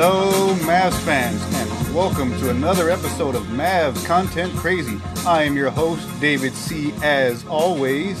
Mavs 0.00 0.98
fans, 1.04 1.42
and 1.56 1.94
welcome 1.94 2.30
to 2.38 2.48
another 2.48 2.88
episode 2.88 3.34
of 3.34 3.42
Mavs 3.48 4.02
Content 4.06 4.50
Crazy. 4.56 4.98
I 5.26 5.42
am 5.42 5.54
your 5.54 5.68
host, 5.68 6.08
David 6.22 6.54
C. 6.54 6.94
As 7.02 7.44
always. 7.44 8.18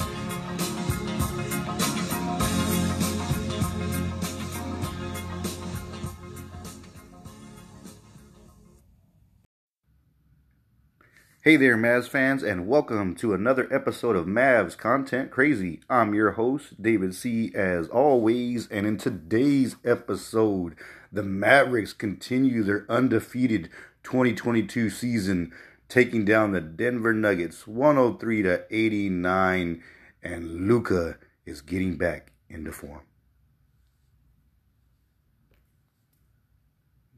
Hey 11.42 11.56
there, 11.56 11.78
Mavs 11.78 12.06
fans, 12.06 12.42
and 12.42 12.68
welcome 12.68 13.14
to 13.14 13.32
another 13.32 13.66
episode 13.72 14.16
of 14.16 14.26
Mavs 14.26 14.76
Content 14.76 15.30
Crazy. 15.30 15.80
I'm 15.88 16.12
your 16.12 16.32
host, 16.32 16.82
David 16.82 17.14
C. 17.14 17.50
As 17.54 17.88
always, 17.88 18.68
and 18.68 18.86
in 18.86 18.98
today's 18.98 19.76
episode, 19.82 20.76
the 21.12 21.22
Mavericks 21.22 21.92
continue 21.92 22.62
their 22.62 22.86
undefeated 22.88 23.68
2022 24.02 24.90
season, 24.90 25.52
taking 25.88 26.24
down 26.24 26.52
the 26.52 26.60
Denver 26.60 27.12
Nuggets 27.12 27.66
103 27.66 28.42
to 28.42 28.64
89, 28.70 29.82
and 30.22 30.68
Luka 30.68 31.18
is 31.44 31.60
getting 31.60 31.96
back 31.96 32.32
into 32.48 32.72
form. 32.72 33.02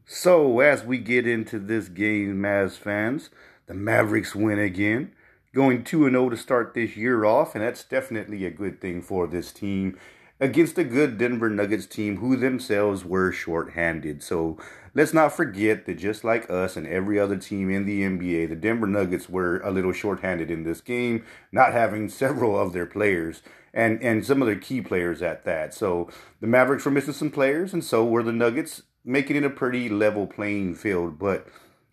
So, 0.06 0.60
as 0.60 0.84
we 0.84 0.98
get 0.98 1.26
into 1.26 1.58
this 1.58 1.88
game, 1.88 2.36
Mavs 2.36 2.76
fans, 2.76 3.30
the 3.66 3.74
Mavericks 3.74 4.34
win 4.34 4.58
again, 4.58 5.12
going 5.54 5.84
2 5.84 6.10
0 6.10 6.30
to 6.30 6.36
start 6.36 6.74
this 6.74 6.96
year 6.96 7.24
off, 7.24 7.54
and 7.54 7.64
that's 7.64 7.84
definitely 7.84 8.44
a 8.44 8.50
good 8.50 8.80
thing 8.80 9.00
for 9.00 9.26
this 9.26 9.52
team 9.52 9.98
against 10.42 10.76
a 10.76 10.82
good 10.82 11.18
Denver 11.18 11.48
Nuggets 11.48 11.86
team 11.86 12.16
who 12.16 12.34
themselves 12.34 13.04
were 13.04 13.30
shorthanded. 13.30 14.24
So 14.24 14.58
let's 14.92 15.14
not 15.14 15.32
forget 15.32 15.86
that 15.86 15.98
just 15.98 16.24
like 16.24 16.50
us 16.50 16.76
and 16.76 16.84
every 16.84 17.16
other 17.16 17.36
team 17.36 17.70
in 17.70 17.86
the 17.86 18.02
NBA, 18.02 18.48
the 18.48 18.56
Denver 18.56 18.88
Nuggets 18.88 19.28
were 19.28 19.60
a 19.60 19.70
little 19.70 19.92
shorthanded 19.92 20.50
in 20.50 20.64
this 20.64 20.80
game, 20.80 21.24
not 21.52 21.72
having 21.72 22.08
several 22.08 22.58
of 22.58 22.72
their 22.72 22.86
players 22.86 23.42
and, 23.72 24.02
and 24.02 24.26
some 24.26 24.42
of 24.42 24.46
their 24.46 24.58
key 24.58 24.80
players 24.80 25.22
at 25.22 25.44
that. 25.44 25.74
So 25.74 26.10
the 26.40 26.48
Mavericks 26.48 26.84
were 26.84 26.90
missing 26.90 27.14
some 27.14 27.30
players, 27.30 27.72
and 27.72 27.84
so 27.84 28.04
were 28.04 28.24
the 28.24 28.32
Nuggets, 28.32 28.82
making 29.04 29.36
it 29.36 29.44
a 29.44 29.50
pretty 29.50 29.88
level 29.88 30.26
playing 30.26 30.74
field. 30.74 31.20
But 31.20 31.46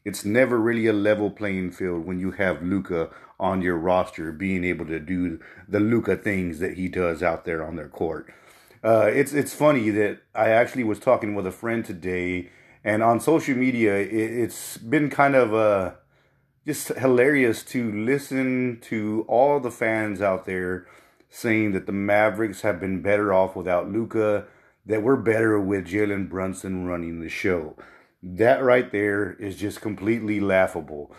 it's 0.03 0.25
never 0.25 0.57
really 0.57 0.87
a 0.87 0.93
level 0.93 1.29
playing 1.29 1.69
field 1.69 2.03
when 2.03 2.19
you 2.19 2.31
have 2.31 2.63
Luka 2.63 3.11
on 3.39 3.61
your 3.61 3.77
roster 3.77 4.31
being 4.31 4.63
able 4.63 4.85
to 4.85 4.99
do 4.99 5.39
the 5.67 5.79
Luka 5.79 6.17
things 6.17 6.59
that 6.59 6.77
he 6.77 6.87
does 6.87 7.23
out 7.23 7.45
there 7.45 7.65
on 7.65 7.75
their 7.75 7.87
court. 7.87 8.33
Uh, 8.83 9.09
it's 9.13 9.33
it's 9.33 9.53
funny 9.53 9.89
that 9.89 10.19
I 10.33 10.49
actually 10.49 10.83
was 10.83 10.99
talking 10.99 11.35
with 11.35 11.45
a 11.45 11.51
friend 11.51 11.83
today, 11.83 12.49
and 12.83 13.03
on 13.03 13.19
social 13.19 13.55
media, 13.55 13.95
it, 13.95 14.39
has 14.43 14.77
been 14.77 15.09
kind 15.09 15.35
of 15.35 15.53
uh, 15.53 15.91
just 16.65 16.89
hilarious 16.89 17.63
to 17.63 17.91
listen 17.91 18.79
to 18.83 19.25
all 19.27 19.59
the 19.59 19.71
fans 19.71 20.21
out 20.21 20.45
there 20.45 20.87
saying 21.29 21.73
that 21.73 21.85
the 21.85 21.91
Mavericks 21.91 22.61
have 22.61 22.79
been 22.79 23.01
better 23.01 23.33
off 23.33 23.55
without 23.55 23.91
Luka, 23.91 24.45
that 24.85 25.03
we're 25.03 25.15
better 25.15 25.59
with 25.59 25.87
Jalen 25.87 26.29
Brunson 26.29 26.85
running 26.85 27.19
the 27.19 27.29
show. 27.29 27.75
That 28.23 28.63
right 28.63 28.91
there 28.91 29.33
is 29.33 29.55
just 29.55 29.81
completely 29.81 30.39
laughable. 30.39 31.11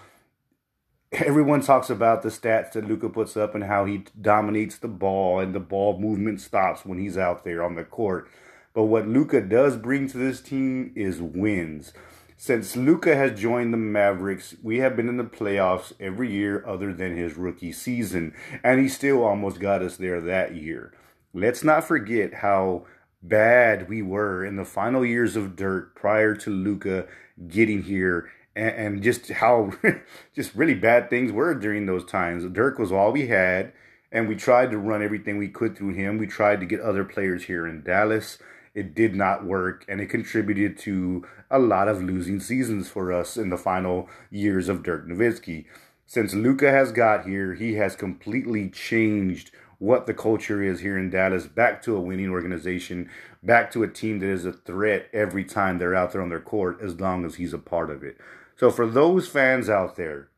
Everyone 1.13 1.61
talks 1.61 1.91
about 1.91 2.23
the 2.23 2.29
stats 2.29 2.73
that 2.73 2.87
Luka 2.87 3.09
puts 3.09 3.37
up 3.37 3.57
and 3.57 3.65
how 3.65 3.85
he 3.85 4.05
dominates 4.21 4.79
the 4.79 4.87
ball 4.87 5.41
and 5.41 5.53
the 5.53 5.59
ball 5.59 5.99
movement 5.99 6.41
stops 6.41 6.87
when 6.87 7.01
he's 7.01 7.19
out 7.19 7.43
there 7.43 7.65
on 7.65 7.75
the 7.75 7.83
court. 7.83 8.29
But 8.75 8.85
what 8.85 9.09
Luka 9.09 9.41
does 9.41 9.77
bring 9.77 10.09
to 10.09 10.19
this 10.19 10.41
team 10.41 10.93
is 10.95 11.21
wins. 11.21 11.93
Since 12.37 12.77
Luka 12.77 13.17
has 13.17 13.39
joined 13.39 13.73
the 13.73 13.77
Mavericks, 13.77 14.55
we 14.63 14.79
have 14.79 14.95
been 14.95 15.09
in 15.09 15.17
the 15.17 15.25
playoffs 15.25 15.93
every 15.99 16.31
year 16.31 16.65
other 16.65 16.95
than 16.95 17.17
his 17.17 17.37
rookie 17.37 17.73
season, 17.73 18.33
and 18.63 18.81
he 18.81 18.89
still 18.89 19.25
almost 19.25 19.59
got 19.59 19.83
us 19.83 19.97
there 19.97 20.21
that 20.21 20.55
year. 20.55 20.95
Let's 21.35 21.65
not 21.65 21.83
forget 21.83 22.35
how 22.35 22.87
bad 23.21 23.89
we 23.89 24.01
were 24.01 24.45
in 24.45 24.55
the 24.55 24.65
final 24.65 25.05
years 25.05 25.35
of 25.35 25.57
Dirk 25.57 25.97
prior 25.97 26.37
to 26.37 26.51
Luka 26.51 27.09
getting 27.49 27.83
here 27.83 28.31
and, 28.55 28.75
and 28.75 29.03
just 29.03 29.31
how 29.31 29.73
just 30.35 30.55
really 30.55 30.75
bad 30.75 31.11
things 31.11 31.33
were 31.33 31.55
during 31.55 31.87
those 31.87 32.05
times. 32.05 32.45
Dirk 32.53 32.79
was 32.79 32.93
all 32.93 33.13
we 33.13 33.29
had 33.29 33.73
and 34.13 34.29
we 34.29 34.35
tried 34.35 34.71
to 34.71 34.79
run 34.79 35.03
everything 35.03 35.39
we 35.39 35.49
could 35.49 35.77
through 35.77 35.95
him. 35.95 36.19
We 36.19 36.27
tried 36.27 36.61
to 36.61 36.67
get 36.67 36.81
other 36.81 37.05
players 37.05 37.45
here 37.45 37.67
in 37.67 37.83
Dallas. 37.83 38.39
It 38.75 38.95
did 38.95 39.15
not 39.15 39.45
work, 39.45 39.85
and 39.89 40.01
it 40.01 40.07
contributed 40.07 40.79
to 40.79 41.27
a 41.51 41.59
lot 41.59 41.89
of 41.89 42.03
losing 42.03 42.41
seasons 42.41 42.89
for 42.89 43.13
us 43.13 43.37
in 43.37 43.51
the 43.51 43.59
final 43.59 44.09
years 44.31 44.69
of 44.69 44.83
Dirk 44.83 45.07
Nowitzki. 45.07 45.67
Since 46.07 46.35
Luka 46.35 46.71
has 46.71 46.93
got 46.93 47.27
here, 47.27 47.55
he 47.55 47.75
has 47.75 47.97
completely 47.97 48.69
changed 48.69 49.51
what 49.79 50.07
the 50.07 50.15
culture 50.15 50.63
is 50.63 50.81
here 50.81 50.99
in 50.99 51.09
Dallas, 51.09 51.47
back 51.47 51.83
to 51.83 51.97
a 51.97 52.01
winning 52.01 52.31
organization, 52.31 53.09
back 53.43 53.71
to 53.73 53.83
a 53.83 53.89
team 53.89 54.19
that 54.19 54.29
is 54.29 54.45
a 54.45 54.53
threat 54.53 55.09
every 55.13 55.45
time 55.45 55.79
they're 55.79 55.95
out 55.95 56.13
there 56.13 56.21
on 56.21 56.29
their 56.29 56.41
court, 56.41 56.81
as 56.83 57.01
long 57.01 57.25
as 57.25 57.37
he's 57.37 57.55
a 57.55 57.59
part 57.59 57.91
of 57.91 58.03
it. 58.03 58.19
So 58.61 58.71
for 58.71 58.87
those 58.87 59.27
fans 59.27 59.71
out 59.71 59.97
there 59.97 60.29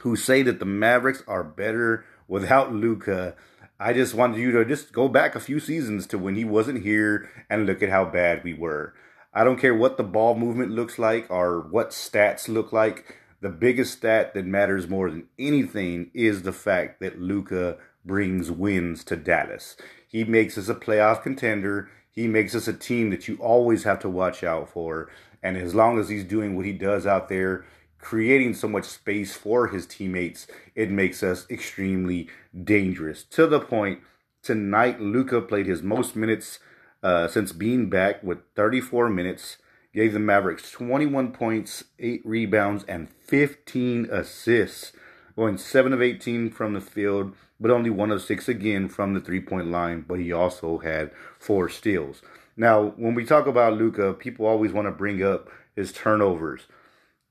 who 0.00 0.14
say 0.14 0.42
that 0.42 0.58
the 0.58 0.66
Mavericks 0.66 1.22
are 1.26 1.42
better 1.42 2.04
without 2.28 2.74
Luka, 2.74 3.34
I 3.78 3.94
just 3.94 4.12
wanted 4.12 4.40
you 4.40 4.52
to 4.52 4.64
just 4.66 4.92
go 4.92 5.08
back 5.08 5.34
a 5.34 5.40
few 5.40 5.58
seasons 5.58 6.06
to 6.08 6.18
when 6.18 6.34
he 6.34 6.44
wasn't 6.44 6.82
here 6.82 7.30
and 7.48 7.64
look 7.64 7.82
at 7.82 7.88
how 7.88 8.04
bad 8.04 8.44
we 8.44 8.52
were. 8.52 8.92
I 9.32 9.42
don't 9.44 9.58
care 9.58 9.74
what 9.74 9.96
the 9.96 10.04
ball 10.04 10.34
movement 10.34 10.72
looks 10.72 10.98
like 10.98 11.30
or 11.30 11.62
what 11.62 11.92
stats 11.92 12.46
look 12.46 12.74
like. 12.74 13.16
The 13.40 13.48
biggest 13.48 13.94
stat 13.94 14.34
that 14.34 14.44
matters 14.44 14.86
more 14.86 15.10
than 15.10 15.28
anything 15.38 16.10
is 16.12 16.42
the 16.42 16.52
fact 16.52 17.00
that 17.00 17.22
Luka 17.22 17.78
brings 18.04 18.50
wins 18.50 19.02
to 19.04 19.16
Dallas. 19.16 19.78
He 20.06 20.24
makes 20.24 20.58
us 20.58 20.68
a 20.68 20.74
playoff 20.74 21.22
contender. 21.22 21.88
He 22.10 22.26
makes 22.26 22.54
us 22.54 22.68
a 22.68 22.74
team 22.74 23.08
that 23.08 23.28
you 23.28 23.36
always 23.36 23.84
have 23.84 24.00
to 24.00 24.10
watch 24.10 24.44
out 24.44 24.68
for. 24.68 25.08
And 25.42 25.56
as 25.56 25.74
long 25.74 25.98
as 25.98 26.08
he's 26.08 26.24
doing 26.24 26.56
what 26.56 26.66
he 26.66 26.72
does 26.72 27.06
out 27.06 27.28
there, 27.28 27.64
creating 27.98 28.54
so 28.54 28.68
much 28.68 28.84
space 28.84 29.34
for 29.34 29.68
his 29.68 29.86
teammates, 29.86 30.46
it 30.74 30.90
makes 30.90 31.22
us 31.22 31.46
extremely 31.50 32.28
dangerous. 32.64 33.24
To 33.24 33.46
the 33.46 33.60
point, 33.60 34.00
tonight, 34.42 35.00
Luka 35.00 35.40
played 35.40 35.66
his 35.66 35.82
most 35.82 36.16
minutes 36.16 36.58
uh, 37.02 37.28
since 37.28 37.52
being 37.52 37.88
back 37.88 38.22
with 38.22 38.38
34 38.56 39.08
minutes, 39.08 39.56
gave 39.94 40.12
the 40.12 40.18
Mavericks 40.18 40.70
21 40.70 41.32
points, 41.32 41.84
8 41.98 42.22
rebounds, 42.24 42.84
and 42.84 43.08
15 43.26 44.06
assists, 44.10 44.92
going 45.36 45.56
7 45.56 45.92
of 45.92 46.02
18 46.02 46.50
from 46.50 46.74
the 46.74 46.80
field, 46.80 47.34
but 47.58 47.70
only 47.70 47.90
one 47.90 48.10
of 48.10 48.22
six 48.22 48.48
again 48.48 48.88
from 48.88 49.12
the 49.12 49.20
three 49.20 49.40
point 49.40 49.70
line. 49.70 50.04
But 50.06 50.18
he 50.18 50.32
also 50.32 50.78
had 50.78 51.10
four 51.38 51.68
steals. 51.68 52.22
Now, 52.60 52.92
when 52.98 53.14
we 53.14 53.24
talk 53.24 53.46
about 53.46 53.78
Luka, 53.78 54.12
people 54.12 54.44
always 54.44 54.70
want 54.70 54.86
to 54.86 54.92
bring 54.92 55.22
up 55.22 55.48
his 55.74 55.94
turnovers. 55.94 56.66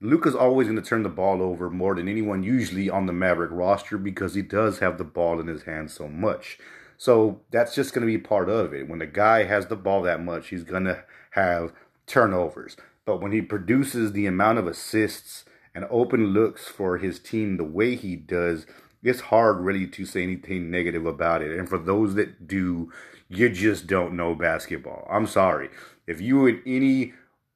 Luka's 0.01 0.33
always 0.33 0.65
going 0.65 0.81
to 0.81 0.89
turn 0.89 1.03
the 1.03 1.09
ball 1.09 1.43
over 1.43 1.69
more 1.69 1.93
than 1.93 2.07
anyone 2.07 2.41
usually 2.41 2.89
on 2.89 3.05
the 3.05 3.13
Maverick 3.13 3.51
roster 3.53 3.99
because 3.99 4.33
he 4.33 4.41
does 4.41 4.79
have 4.79 4.97
the 4.97 5.03
ball 5.03 5.39
in 5.39 5.45
his 5.45 5.63
hands 5.63 5.93
so 5.93 6.07
much. 6.07 6.57
So 6.97 7.41
that's 7.51 7.75
just 7.75 7.93
going 7.93 8.07
to 8.07 8.11
be 8.11 8.17
part 8.17 8.49
of 8.49 8.73
it. 8.73 8.89
When 8.89 8.97
the 8.97 9.05
guy 9.05 9.43
has 9.43 9.67
the 9.67 9.75
ball 9.75 10.01
that 10.01 10.23
much, 10.23 10.47
he's 10.47 10.63
going 10.63 10.85
to 10.85 11.03
have 11.33 11.73
turnovers. 12.07 12.75
But 13.05 13.21
when 13.21 13.31
he 13.31 13.43
produces 13.43 14.13
the 14.13 14.25
amount 14.25 14.57
of 14.57 14.65
assists 14.65 15.45
and 15.75 15.85
open 15.91 16.33
looks 16.33 16.67
for 16.67 16.97
his 16.97 17.19
team 17.19 17.57
the 17.57 17.63
way 17.63 17.95
he 17.95 18.15
does, 18.15 18.65
it's 19.03 19.21
hard 19.21 19.59
really 19.59 19.85
to 19.85 20.05
say 20.05 20.23
anything 20.23 20.71
negative 20.71 21.05
about 21.05 21.43
it. 21.43 21.55
And 21.55 21.69
for 21.69 21.77
those 21.77 22.15
that 22.15 22.47
do, 22.47 22.91
you 23.29 23.49
just 23.49 23.87
don't 23.87 24.15
know 24.15 24.33
basketball. 24.33 25.07
I'm 25.09 25.27
sorry. 25.27 25.69
If 26.07 26.19
you 26.19 26.47
in 26.47 26.61
any 26.65 27.13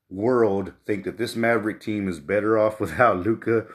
world 0.09 0.73
think 0.85 1.03
that 1.05 1.17
this 1.17 1.35
Maverick 1.35 1.81
team 1.81 2.07
is 2.07 2.19
better 2.19 2.57
off 2.57 2.79
without 2.79 3.25
Luka, 3.25 3.65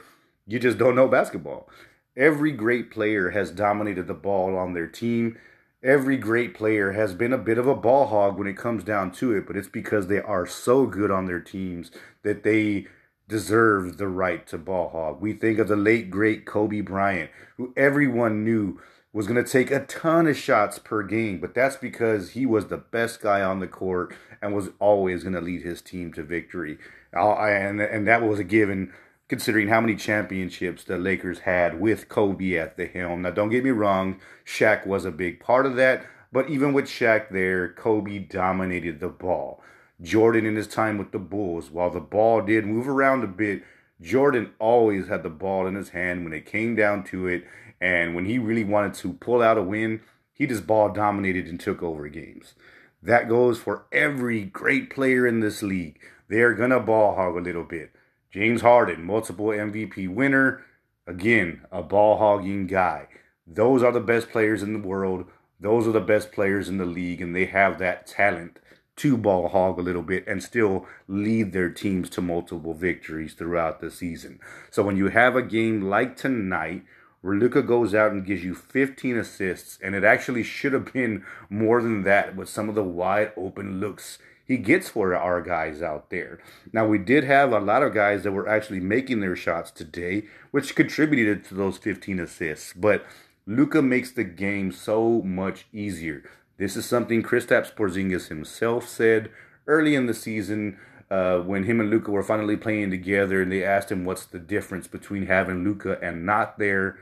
you 0.47 0.57
just 0.57 0.77
don't 0.77 0.95
know 0.95 1.07
basketball. 1.07 1.69
Every 2.15 2.51
great 2.51 2.89
player 2.89 3.29
has 3.31 3.51
dominated 3.51 4.07
the 4.07 4.13
ball 4.13 4.57
on 4.57 4.73
their 4.73 4.87
team. 4.87 5.37
Every 5.83 6.17
great 6.17 6.53
player 6.53 6.93
has 6.93 7.13
been 7.13 7.31
a 7.31 7.37
bit 7.37 7.57
of 7.57 7.67
a 7.67 7.75
ball 7.75 8.07
hog 8.07 8.37
when 8.37 8.47
it 8.47 8.57
comes 8.57 8.83
down 8.83 9.11
to 9.13 9.33
it, 9.33 9.45
but 9.47 9.55
it's 9.55 9.69
because 9.69 10.07
they 10.07 10.19
are 10.19 10.45
so 10.45 10.85
good 10.85 11.11
on 11.11 11.25
their 11.25 11.39
teams 11.39 11.91
that 12.23 12.43
they 12.43 12.87
deserve 13.29 13.97
the 13.97 14.07
right 14.07 14.45
to 14.47 14.57
ball 14.57 14.89
hog. 14.89 15.21
We 15.21 15.33
think 15.33 15.59
of 15.59 15.67
the 15.67 15.77
late 15.77 16.09
great 16.09 16.45
Kobe 16.45 16.81
Bryant, 16.81 17.29
who 17.55 17.73
everyone 17.77 18.43
knew 18.43 18.81
was 19.11 19.27
going 19.27 19.43
to 19.43 19.51
take 19.51 19.71
a 19.71 19.85
ton 19.85 20.27
of 20.27 20.37
shots 20.37 20.77
per 20.77 21.01
game, 21.01 21.39
but 21.39 21.53
that's 21.53 21.77
because 21.77 22.31
he 22.31 22.45
was 22.45 22.67
the 22.67 22.77
best 22.77 23.21
guy 23.21 23.41
on 23.41 23.59
the 23.59 23.67
court 23.67 24.15
and 24.41 24.53
was 24.53 24.69
always 24.79 25.23
going 25.23 25.33
to 25.33 25.41
lead 25.41 25.63
his 25.63 25.81
team 25.81 26.13
to 26.13 26.23
victory. 26.23 26.77
Uh, 27.15 27.33
and 27.35 27.81
and 27.81 28.07
that 28.07 28.21
was 28.21 28.39
a 28.39 28.43
given 28.43 28.93
considering 29.27 29.67
how 29.67 29.79
many 29.81 29.95
championships 29.95 30.83
the 30.83 30.97
Lakers 30.97 31.39
had 31.39 31.79
with 31.79 32.09
Kobe 32.09 32.55
at 32.55 32.77
the 32.77 32.87
helm. 32.87 33.21
Now 33.21 33.31
don't 33.31 33.49
get 33.49 33.63
me 33.63 33.71
wrong, 33.71 34.19
Shaq 34.45 34.85
was 34.85 35.05
a 35.05 35.11
big 35.11 35.39
part 35.39 35.65
of 35.65 35.75
that, 35.75 36.05
but 36.31 36.49
even 36.49 36.73
with 36.73 36.85
Shaq 36.85 37.29
there, 37.29 37.71
Kobe 37.73 38.19
dominated 38.19 38.99
the 38.99 39.09
ball. 39.09 39.61
Jordan 40.01 40.45
in 40.45 40.55
his 40.55 40.67
time 40.67 40.97
with 40.97 41.11
the 41.11 41.19
Bulls, 41.19 41.69
while 41.69 41.89
the 41.89 41.99
ball 41.99 42.41
did 42.41 42.65
move 42.65 42.87
around 42.87 43.23
a 43.23 43.27
bit, 43.27 43.63
Jordan 44.01 44.51
always 44.59 45.07
had 45.07 45.23
the 45.23 45.29
ball 45.29 45.67
in 45.67 45.75
his 45.75 45.89
hand 45.89 46.23
when 46.23 46.33
it 46.33 46.45
came 46.45 46.75
down 46.75 47.03
to 47.05 47.27
it. 47.27 47.45
And 47.81 48.15
when 48.15 48.25
he 48.25 48.39
really 48.39 48.63
wanted 48.63 48.93
to 48.95 49.13
pull 49.13 49.41
out 49.41 49.57
a 49.57 49.63
win, 49.63 50.01
he 50.33 50.47
just 50.47 50.67
ball 50.67 50.89
dominated 50.89 51.47
and 51.47 51.59
took 51.59 51.81
over 51.83 52.07
games. 52.07 52.53
That 53.01 53.29
goes 53.29 53.57
for 53.57 53.85
every 53.91 54.43
great 54.43 54.89
player 54.89 55.25
in 55.25 55.39
this 55.39 55.63
league. 55.63 55.99
They're 56.27 56.53
going 56.53 56.71
to 56.71 56.79
ball 56.79 57.15
hog 57.15 57.37
a 57.37 57.41
little 57.41 57.63
bit. 57.63 57.91
James 58.31 58.61
Harden, 58.61 59.03
multiple 59.03 59.47
MVP 59.47 60.07
winner, 60.07 60.63
again, 61.07 61.61
a 61.71 61.81
ball 61.81 62.17
hogging 62.17 62.67
guy. 62.67 63.07
Those 63.47 63.81
are 63.81 63.91
the 63.91 63.99
best 63.99 64.29
players 64.29 64.61
in 64.61 64.73
the 64.73 64.87
world. 64.87 65.25
Those 65.59 65.87
are 65.87 65.91
the 65.91 65.99
best 65.99 66.31
players 66.31 66.69
in 66.69 66.77
the 66.77 66.85
league, 66.85 67.21
and 67.21 67.35
they 67.35 67.45
have 67.45 67.79
that 67.79 68.05
talent 68.05 68.59
to 68.97 69.15
ball 69.15 69.47
hog 69.47 69.79
a 69.79 69.81
little 69.81 70.03
bit 70.03 70.25
and 70.27 70.43
still 70.43 70.85
lead 71.07 71.53
their 71.53 71.69
teams 71.69 72.09
to 72.09 72.21
multiple 72.21 72.73
victories 72.73 73.33
throughout 73.33 73.79
the 73.79 73.89
season. 73.89 74.39
So 74.69 74.83
when 74.83 74.97
you 74.97 75.07
have 75.07 75.37
a 75.37 75.41
game 75.41 75.81
like 75.81 76.17
tonight 76.17 76.83
where 77.21 77.35
Luka 77.35 77.61
goes 77.61 77.93
out 77.93 78.11
and 78.11 78.25
gives 78.25 78.43
you 78.43 78.55
15 78.55 79.17
assists, 79.17 79.77
and 79.81 79.95
it 79.95 80.03
actually 80.03 80.43
should 80.43 80.73
have 80.73 80.93
been 80.93 81.23
more 81.49 81.81
than 81.81 82.03
that 82.03 82.35
with 82.35 82.49
some 82.49 82.69
of 82.69 82.75
the 82.75 82.83
wide 82.83 83.31
open 83.35 83.79
looks 83.79 84.19
he 84.49 84.57
gets 84.57 84.89
for 84.89 85.15
our 85.15 85.43
guys 85.43 85.83
out 85.83 86.09
there. 86.09 86.39
Now, 86.73 86.87
we 86.87 86.97
did 86.97 87.23
have 87.23 87.51
a 87.51 87.59
lot 87.59 87.83
of 87.83 87.93
guys 87.93 88.23
that 88.23 88.31
were 88.31 88.49
actually 88.49 88.79
making 88.79 89.19
their 89.19 89.35
shots 89.35 89.69
today, 89.69 90.25
which 90.49 90.75
contributed 90.75 91.43
to 91.45 91.53
those 91.53 91.77
15 91.77 92.19
assists, 92.19 92.73
but 92.73 93.05
Luka 93.45 93.83
makes 93.83 94.11
the 94.11 94.23
game 94.23 94.71
so 94.71 95.21
much 95.21 95.67
easier. 95.71 96.23
This 96.57 96.75
is 96.75 96.87
something 96.87 97.21
Kristaps 97.21 97.71
Porzingis 97.71 98.29
himself 98.29 98.87
said 98.87 99.29
early 99.67 99.93
in 99.93 100.07
the 100.07 100.15
season 100.15 100.79
uh, 101.11 101.39
when 101.39 101.63
him 101.63 101.79
and 101.79 101.89
Luka 101.89 102.11
were 102.11 102.23
finally 102.23 102.57
playing 102.57 102.91
together, 102.91 103.41
and 103.41 103.51
they 103.51 103.63
asked 103.63 103.91
him 103.91 104.05
what's 104.05 104.25
the 104.25 104.39
difference 104.39 104.87
between 104.87 105.25
having 105.25 105.63
Luka 105.63 105.97
and 106.01 106.25
not 106.25 106.59
there. 106.59 106.97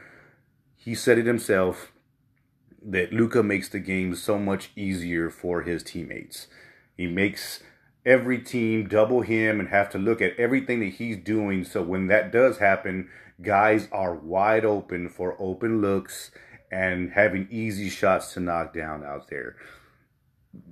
He 0.75 0.95
said 0.95 1.18
it 1.18 1.25
himself 1.25 1.92
that 2.81 3.12
Luka 3.12 3.44
makes 3.44 3.68
the 3.68 3.80
game 3.80 4.15
so 4.15 4.39
much 4.39 4.71
easier 4.75 5.30
for 5.30 5.63
his 5.63 5.83
teammates. 5.83 6.48
He 6.95 7.06
makes 7.06 7.62
every 8.06 8.39
team 8.39 8.88
double 8.88 9.21
him 9.21 9.59
and 9.59 9.69
have 9.69 9.89
to 9.89 9.98
look 9.98 10.21
at 10.21 10.39
everything 10.39 10.80
that 10.80 10.94
he's 10.94 11.18
doing. 11.18 11.65
So 11.65 11.81
when 11.81 12.07
that 12.07 12.31
does 12.31 12.60
happen, 12.60 13.10
guys 13.42 13.89
are 13.92 14.15
wide 14.15 14.63
open 14.63 15.10
for 15.10 15.36
open 15.39 15.81
looks 15.81 16.31
and 16.71 17.12
having 17.12 17.48
easy 17.51 17.89
shots 17.89 18.33
to 18.33 18.39
knock 18.39 18.74
down 18.74 19.03
out 19.03 19.27
there. 19.30 19.57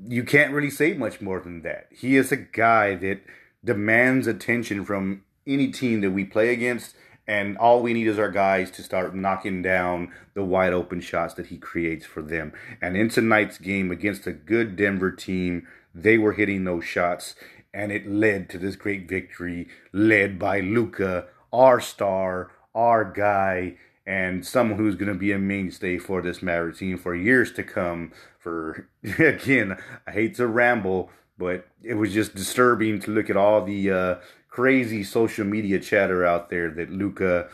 You 0.08 0.24
can't 0.24 0.54
really 0.54 0.70
say 0.70 0.94
much 0.94 1.22
more 1.22 1.40
than 1.40 1.62
that. 1.62 1.88
He 1.92 2.16
is 2.16 2.32
a 2.32 2.38
guy 2.38 2.96
that 2.96 3.22
demands 3.64 4.28
attention 4.28 4.86
from 4.86 5.24
any 5.48 5.72
team 5.72 6.02
that 6.02 6.12
we 6.12 6.24
play 6.26 6.54
against, 6.54 6.96
and 7.28 7.58
all 7.58 7.82
we 7.82 7.94
need 7.94 8.08
is 8.08 8.20
our 8.20 8.32
guys 8.32 8.70
to 8.72 8.84
start 8.84 9.16
knocking 9.16 9.62
down 9.62 10.12
the 10.34 10.44
wide 10.44 10.74
open 10.74 11.02
shots 11.02 11.34
that 11.36 11.48
he 11.48 11.58
creates 11.58 12.06
for 12.06 12.22
them. 12.22 12.54
And 12.82 12.96
in 12.96 13.10
tonight's 13.10 13.58
game 13.58 13.92
against 13.92 14.28
a 14.28 14.32
good 14.32 14.76
Denver 14.76 15.12
team, 15.12 15.68
they 15.94 16.18
were 16.18 16.34
hitting 16.34 16.64
those 16.64 16.86
shots, 16.86 17.36
and 17.74 17.92
it 17.92 18.08
led 18.08 18.50
to 18.50 18.58
this 18.58 18.76
great 18.76 19.08
victory, 19.08 19.68
led 19.92 20.38
by 20.38 20.60
Luka, 20.60 21.28
our 21.52 21.80
star, 21.80 22.52
our 22.74 23.04
guy, 23.04 23.78
and 24.06 24.46
someone 24.46 24.78
who's 24.78 24.96
going 24.96 25.12
to 25.12 25.18
be 25.18 25.32
a 25.32 25.40
mainstay 25.40 25.98
for 25.98 26.22
this 26.22 26.42
Maverick 26.42 26.78
team 26.78 26.98
for 26.98 27.16
years 27.16 27.52
to 27.54 27.64
come. 27.64 28.12
For 28.40 28.88
again, 29.20 29.78
I 30.06 30.12
hate 30.12 30.36
to 30.36 30.48
ramble, 30.48 31.10
but 31.38 31.68
it 31.84 31.96
was 31.96 32.14
just 32.14 32.36
disturbing 32.36 33.00
to 33.02 33.12
look 33.12 33.30
at 33.30 33.38
all 33.38 33.64
the 33.64 33.92
uh, 33.92 34.16
crazy 34.50 35.04
social 35.04 35.46
media 35.46 35.80
chatter 35.80 36.26
out 36.26 36.50
there 36.50 36.70
that 36.72 36.92
Luka 36.92 37.50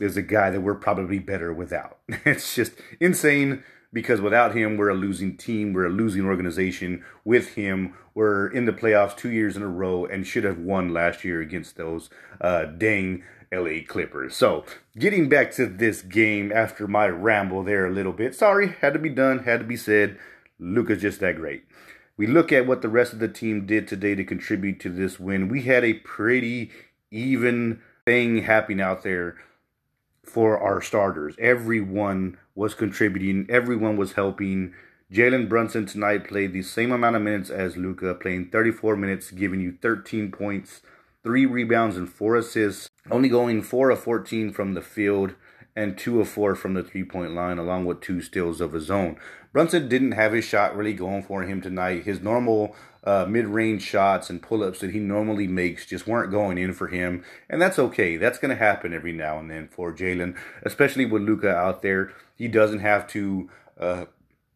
is 0.00 0.16
a 0.16 0.22
guy 0.22 0.50
that 0.50 0.60
we're 0.60 0.74
probably 0.74 1.18
better 1.18 1.52
without. 1.52 1.98
It's 2.24 2.54
just 2.54 2.72
insane 3.00 3.64
because 3.92 4.20
without 4.20 4.54
him, 4.54 4.76
we're 4.76 4.90
a 4.90 4.94
losing 4.94 5.36
team, 5.36 5.72
we're 5.72 5.86
a 5.86 5.90
losing 5.90 6.24
organization. 6.24 7.04
With 7.24 7.54
him, 7.54 7.94
we're 8.14 8.48
in 8.48 8.66
the 8.66 8.72
playoffs 8.72 9.16
two 9.16 9.30
years 9.30 9.56
in 9.56 9.62
a 9.62 9.68
row 9.68 10.04
and 10.04 10.26
should 10.26 10.44
have 10.44 10.58
won 10.58 10.92
last 10.92 11.24
year 11.24 11.40
against 11.40 11.76
those 11.76 12.10
uh, 12.40 12.66
dang 12.66 13.22
LA 13.56 13.84
Clippers. 13.86 14.36
So, 14.36 14.64
getting 14.98 15.28
back 15.28 15.52
to 15.52 15.66
this 15.66 16.02
game 16.02 16.52
after 16.52 16.86
my 16.86 17.08
ramble 17.08 17.62
there 17.62 17.86
a 17.86 17.92
little 17.92 18.12
bit. 18.12 18.34
Sorry, 18.34 18.74
had 18.80 18.92
to 18.92 18.98
be 18.98 19.10
done, 19.10 19.40
had 19.40 19.60
to 19.60 19.66
be 19.66 19.76
said. 19.76 20.18
Luka's 20.58 21.02
just 21.02 21.20
that 21.20 21.36
great. 21.36 21.64
We 22.16 22.26
look 22.26 22.50
at 22.50 22.66
what 22.66 22.82
the 22.82 22.88
rest 22.88 23.12
of 23.12 23.18
the 23.18 23.28
team 23.28 23.66
did 23.66 23.86
today 23.86 24.14
to 24.14 24.24
contribute 24.24 24.80
to 24.80 24.88
this 24.88 25.20
win. 25.20 25.48
We 25.48 25.62
had 25.62 25.84
a 25.84 25.94
pretty 25.94 26.70
even 27.10 27.80
thing 28.06 28.42
happening 28.42 28.80
out 28.80 29.02
there 29.02 29.36
for 30.24 30.58
our 30.58 30.80
starters. 30.80 31.34
Everyone 31.38 32.38
was 32.54 32.74
contributing, 32.74 33.46
everyone 33.48 33.96
was 33.96 34.12
helping. 34.12 34.74
Jalen 35.12 35.48
Brunson 35.48 35.86
tonight 35.86 36.26
played 36.26 36.52
the 36.52 36.62
same 36.62 36.90
amount 36.90 37.16
of 37.16 37.22
minutes 37.22 37.50
as 37.50 37.76
Luka, 37.76 38.14
playing 38.14 38.50
34 38.50 38.96
minutes, 38.96 39.30
giving 39.30 39.60
you 39.60 39.76
13 39.80 40.32
points, 40.32 40.80
three 41.26 41.44
rebounds, 41.44 41.96
and 41.96 42.08
four 42.08 42.36
assists 42.36 42.88
only 43.10 43.28
going 43.28 43.60
4 43.60 43.90
of 43.90 43.98
14 43.98 44.52
from 44.52 44.74
the 44.74 44.80
field 44.80 45.34
and 45.74 45.98
2 45.98 46.20
of 46.20 46.28
4 46.28 46.54
from 46.54 46.74
the 46.74 46.84
three 46.84 47.02
point 47.02 47.32
line, 47.32 47.58
along 47.58 47.84
with 47.84 48.00
two 48.00 48.22
steals 48.22 48.60
of 48.60 48.72
his 48.72 48.90
own. 48.90 49.18
Brunson 49.52 49.88
didn't 49.88 50.12
have 50.12 50.32
his 50.32 50.44
shot 50.44 50.76
really 50.76 50.92
going 50.92 51.24
for 51.24 51.42
him 51.42 51.60
tonight. 51.60 52.04
His 52.04 52.20
normal 52.20 52.76
uh, 53.02 53.26
mid 53.28 53.46
range 53.46 53.82
shots 53.82 54.30
and 54.30 54.40
pull 54.40 54.62
ups 54.62 54.78
that 54.80 54.92
he 54.92 55.00
normally 55.00 55.48
makes 55.48 55.84
just 55.84 56.06
weren't 56.06 56.30
going 56.30 56.58
in 56.58 56.72
for 56.72 56.86
him, 56.86 57.24
and 57.50 57.60
that's 57.60 57.78
okay. 57.78 58.16
That's 58.16 58.38
going 58.38 58.50
to 58.50 58.64
happen 58.64 58.94
every 58.94 59.12
now 59.12 59.38
and 59.38 59.50
then 59.50 59.66
for 59.66 59.92
Jalen, 59.92 60.36
especially 60.62 61.06
with 61.06 61.22
Luka 61.22 61.52
out 61.52 61.82
there. 61.82 62.12
He 62.36 62.46
doesn't 62.48 62.80
have 62.80 63.06
to. 63.08 63.50
Uh, 63.78 64.04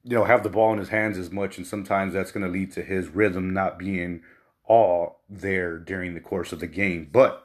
you 0.02 0.16
know, 0.16 0.24
have 0.24 0.42
the 0.42 0.48
ball 0.48 0.72
in 0.72 0.78
his 0.78 0.88
hands 0.88 1.18
as 1.18 1.30
much, 1.30 1.58
and 1.58 1.66
sometimes 1.66 2.14
that's 2.14 2.32
going 2.32 2.42
to 2.42 2.50
lead 2.50 2.72
to 2.72 2.82
his 2.82 3.08
rhythm 3.08 3.52
not 3.52 3.78
being 3.78 4.22
all 4.70 5.18
there 5.28 5.78
during 5.78 6.14
the 6.14 6.20
course 6.20 6.52
of 6.52 6.60
the 6.60 6.66
game. 6.68 7.08
But 7.12 7.44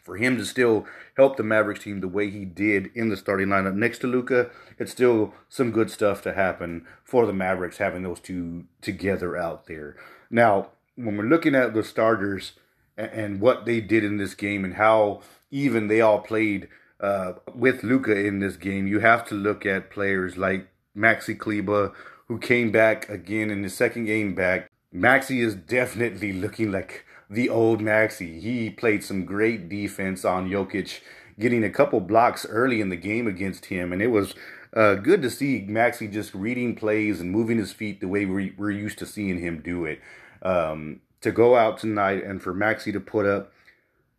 for 0.00 0.16
him 0.16 0.36
to 0.36 0.44
still 0.44 0.86
help 1.16 1.36
the 1.36 1.42
Mavericks 1.42 1.82
team 1.82 2.00
the 2.00 2.06
way 2.06 2.30
he 2.30 2.44
did 2.44 2.90
in 2.94 3.08
the 3.08 3.16
starting 3.16 3.48
lineup 3.48 3.74
next 3.74 3.98
to 3.98 4.06
Luka, 4.06 4.48
it's 4.78 4.92
still 4.92 5.34
some 5.48 5.72
good 5.72 5.90
stuff 5.90 6.22
to 6.22 6.34
happen 6.34 6.86
for 7.02 7.26
the 7.26 7.32
Mavericks 7.32 7.78
having 7.78 8.04
those 8.04 8.20
two 8.20 8.66
together 8.80 9.36
out 9.36 9.66
there. 9.66 9.96
Now, 10.30 10.68
when 10.94 11.16
we're 11.16 11.24
looking 11.24 11.56
at 11.56 11.74
the 11.74 11.82
starters 11.82 12.52
and, 12.96 13.40
what 13.40 13.66
they 13.66 13.80
did 13.80 14.04
in 14.04 14.18
this 14.18 14.34
game 14.34 14.64
and 14.64 14.74
how 14.74 15.22
even 15.50 15.88
they 15.88 16.00
all 16.00 16.20
played 16.20 16.68
uh, 17.00 17.32
with 17.52 17.82
Luka 17.82 18.16
in 18.16 18.38
this 18.38 18.56
game, 18.56 18.86
you 18.86 19.00
have 19.00 19.26
to 19.28 19.34
look 19.34 19.66
at 19.66 19.90
players 19.90 20.36
like 20.36 20.68
Maxi 20.96 21.36
Kleber, 21.36 21.92
who 22.28 22.38
came 22.38 22.70
back 22.70 23.08
again 23.08 23.50
in 23.50 23.62
the 23.62 23.68
second 23.68 24.04
game 24.04 24.36
back. 24.36 24.70
Maxi 24.94 25.42
is 25.42 25.54
definitely 25.54 26.32
looking 26.32 26.70
like 26.70 27.04
the 27.30 27.48
old 27.48 27.80
Maxi. 27.80 28.40
He 28.40 28.68
played 28.68 29.02
some 29.02 29.24
great 29.24 29.68
defense 29.68 30.24
on 30.24 30.50
Jokic, 30.50 31.00
getting 31.38 31.64
a 31.64 31.70
couple 31.70 32.00
blocks 32.00 32.44
early 32.46 32.80
in 32.80 32.90
the 32.90 32.96
game 32.96 33.26
against 33.26 33.66
him, 33.66 33.92
and 33.92 34.02
it 34.02 34.08
was 34.08 34.34
uh, 34.74 34.94
good 34.94 35.22
to 35.22 35.30
see 35.30 35.66
Maxi 35.68 36.10
just 36.10 36.34
reading 36.34 36.74
plays 36.74 37.20
and 37.20 37.30
moving 37.30 37.58
his 37.58 37.72
feet 37.72 38.00
the 38.00 38.08
way 38.08 38.26
we, 38.26 38.54
we're 38.56 38.70
used 38.70 38.98
to 38.98 39.06
seeing 39.06 39.40
him 39.40 39.62
do 39.62 39.84
it. 39.84 40.00
Um, 40.42 41.00
to 41.22 41.30
go 41.30 41.56
out 41.56 41.78
tonight 41.78 42.24
and 42.24 42.42
for 42.42 42.54
Maxi 42.54 42.92
to 42.92 43.00
put 43.00 43.26
up 43.26 43.52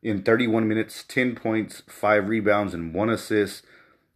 in 0.02 0.24
31 0.24 0.68
minutes, 0.68 1.04
10 1.08 1.36
points, 1.36 1.84
5 1.88 2.28
rebounds, 2.28 2.74
and 2.74 2.94
1 2.94 3.10
assist, 3.10 3.64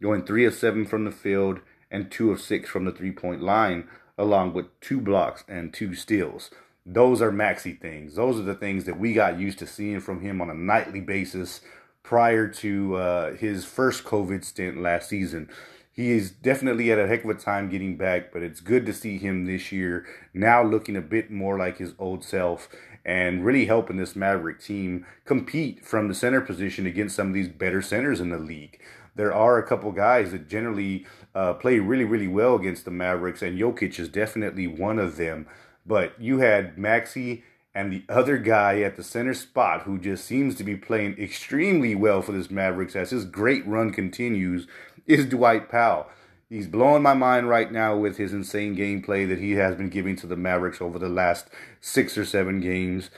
going 0.02 0.24
3 0.24 0.44
of 0.44 0.54
7 0.54 0.86
from 0.86 1.04
the 1.04 1.10
field 1.10 1.60
and 1.90 2.10
2 2.10 2.30
of 2.30 2.40
6 2.40 2.68
from 2.68 2.84
the 2.84 2.92
three 2.92 3.12
point 3.12 3.42
line, 3.42 3.88
along 4.18 4.52
with 4.52 4.66
2 4.80 5.00
blocks 5.00 5.44
and 5.48 5.72
2 5.72 5.94
steals 5.94 6.50
those 6.90 7.20
are 7.20 7.30
Maxi 7.30 7.78
things. 7.78 8.14
Those 8.14 8.40
are 8.40 8.44
the 8.44 8.54
things 8.54 8.84
that 8.86 8.98
we 8.98 9.12
got 9.12 9.38
used 9.38 9.58
to 9.58 9.66
seeing 9.66 10.00
from 10.00 10.22
him 10.22 10.40
on 10.40 10.48
a 10.48 10.54
nightly 10.54 11.00
basis 11.00 11.60
prior 12.02 12.48
to 12.48 12.96
uh, 12.96 13.34
his 13.34 13.66
first 13.66 14.04
COVID 14.04 14.42
stint 14.42 14.80
last 14.80 15.10
season. 15.10 15.50
He 15.92 16.12
is 16.12 16.30
definitely 16.30 16.90
at 16.90 16.98
a 16.98 17.06
heck 17.06 17.24
of 17.24 17.30
a 17.30 17.34
time 17.34 17.68
getting 17.68 17.98
back, 17.98 18.32
but 18.32 18.42
it's 18.42 18.60
good 18.60 18.86
to 18.86 18.94
see 18.94 19.18
him 19.18 19.44
this 19.44 19.70
year 19.70 20.06
now 20.32 20.62
looking 20.62 20.96
a 20.96 21.02
bit 21.02 21.30
more 21.30 21.58
like 21.58 21.76
his 21.76 21.94
old 21.98 22.24
self 22.24 22.68
and 23.04 23.44
really 23.44 23.66
helping 23.66 23.98
this 23.98 24.16
Maverick 24.16 24.60
team 24.62 25.04
compete 25.26 25.84
from 25.84 26.08
the 26.08 26.14
center 26.14 26.40
position 26.40 26.86
against 26.86 27.16
some 27.16 27.28
of 27.28 27.34
these 27.34 27.48
better 27.48 27.82
centers 27.82 28.20
in 28.20 28.30
the 28.30 28.38
league. 28.38 28.80
There 29.18 29.34
are 29.34 29.58
a 29.58 29.66
couple 29.66 29.90
guys 29.90 30.30
that 30.30 30.46
generally 30.46 31.04
uh, 31.34 31.54
play 31.54 31.80
really, 31.80 32.04
really 32.04 32.28
well 32.28 32.54
against 32.54 32.84
the 32.84 32.92
Mavericks, 32.92 33.42
and 33.42 33.58
Jokic 33.58 33.98
is 33.98 34.08
definitely 34.08 34.68
one 34.68 35.00
of 35.00 35.16
them. 35.16 35.48
But 35.84 36.12
you 36.20 36.38
had 36.38 36.76
Maxi 36.76 37.42
and 37.74 37.92
the 37.92 38.04
other 38.08 38.38
guy 38.38 38.80
at 38.82 38.94
the 38.94 39.02
center 39.02 39.34
spot 39.34 39.82
who 39.82 39.98
just 39.98 40.24
seems 40.24 40.54
to 40.54 40.62
be 40.62 40.76
playing 40.76 41.18
extremely 41.18 41.96
well 41.96 42.22
for 42.22 42.30
this 42.30 42.48
Mavericks 42.48 42.94
as 42.94 43.10
his 43.10 43.24
great 43.24 43.66
run 43.66 43.90
continues 43.90 44.68
is 45.04 45.26
Dwight 45.26 45.68
Powell. 45.68 46.06
He's 46.48 46.68
blowing 46.68 47.02
my 47.02 47.14
mind 47.14 47.48
right 47.48 47.72
now 47.72 47.96
with 47.96 48.18
his 48.18 48.32
insane 48.32 48.76
gameplay 48.76 49.26
that 49.28 49.40
he 49.40 49.52
has 49.54 49.74
been 49.74 49.90
giving 49.90 50.14
to 50.14 50.28
the 50.28 50.36
Mavericks 50.36 50.80
over 50.80 50.96
the 50.96 51.08
last 51.08 51.48
six 51.80 52.16
or 52.16 52.24
seven 52.24 52.60
games. 52.60 53.10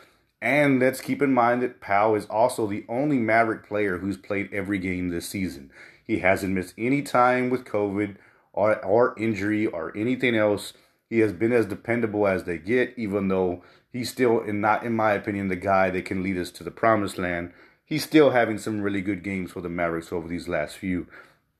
And 0.42 0.80
let's 0.80 1.02
keep 1.02 1.20
in 1.20 1.34
mind 1.34 1.60
that 1.60 1.82
Powell 1.82 2.14
is 2.14 2.24
also 2.26 2.66
the 2.66 2.86
only 2.88 3.18
Maverick 3.18 3.68
player 3.68 3.98
who's 3.98 4.16
played 4.16 4.48
every 4.52 4.78
game 4.78 5.10
this 5.10 5.28
season. 5.28 5.70
He 6.10 6.18
hasn't 6.18 6.52
missed 6.52 6.74
any 6.76 7.02
time 7.02 7.50
with 7.50 7.64
COVID 7.64 8.16
or, 8.52 8.84
or 8.84 9.14
injury 9.16 9.68
or 9.68 9.96
anything 9.96 10.34
else. 10.34 10.72
He 11.08 11.20
has 11.20 11.32
been 11.32 11.52
as 11.52 11.66
dependable 11.66 12.26
as 12.26 12.42
they 12.42 12.58
get, 12.58 12.94
even 12.96 13.28
though 13.28 13.62
he's 13.92 14.10
still, 14.10 14.40
in 14.40 14.60
not 14.60 14.82
in 14.82 14.92
my 14.92 15.12
opinion, 15.12 15.46
the 15.46 15.54
guy 15.54 15.88
that 15.90 16.06
can 16.06 16.24
lead 16.24 16.36
us 16.36 16.50
to 16.50 16.64
the 16.64 16.72
promised 16.72 17.16
land. 17.16 17.52
He's 17.84 18.02
still 18.02 18.30
having 18.30 18.58
some 18.58 18.80
really 18.80 19.02
good 19.02 19.22
games 19.22 19.52
for 19.52 19.60
the 19.60 19.68
Mavericks 19.68 20.12
over 20.12 20.26
these 20.26 20.48
last 20.48 20.76
few. 20.76 21.06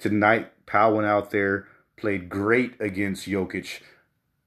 Tonight, 0.00 0.50
Powell 0.66 0.96
went 0.96 1.06
out 1.06 1.30
there, 1.30 1.68
played 1.96 2.28
great 2.28 2.74
against 2.80 3.28
Jokic, 3.28 3.82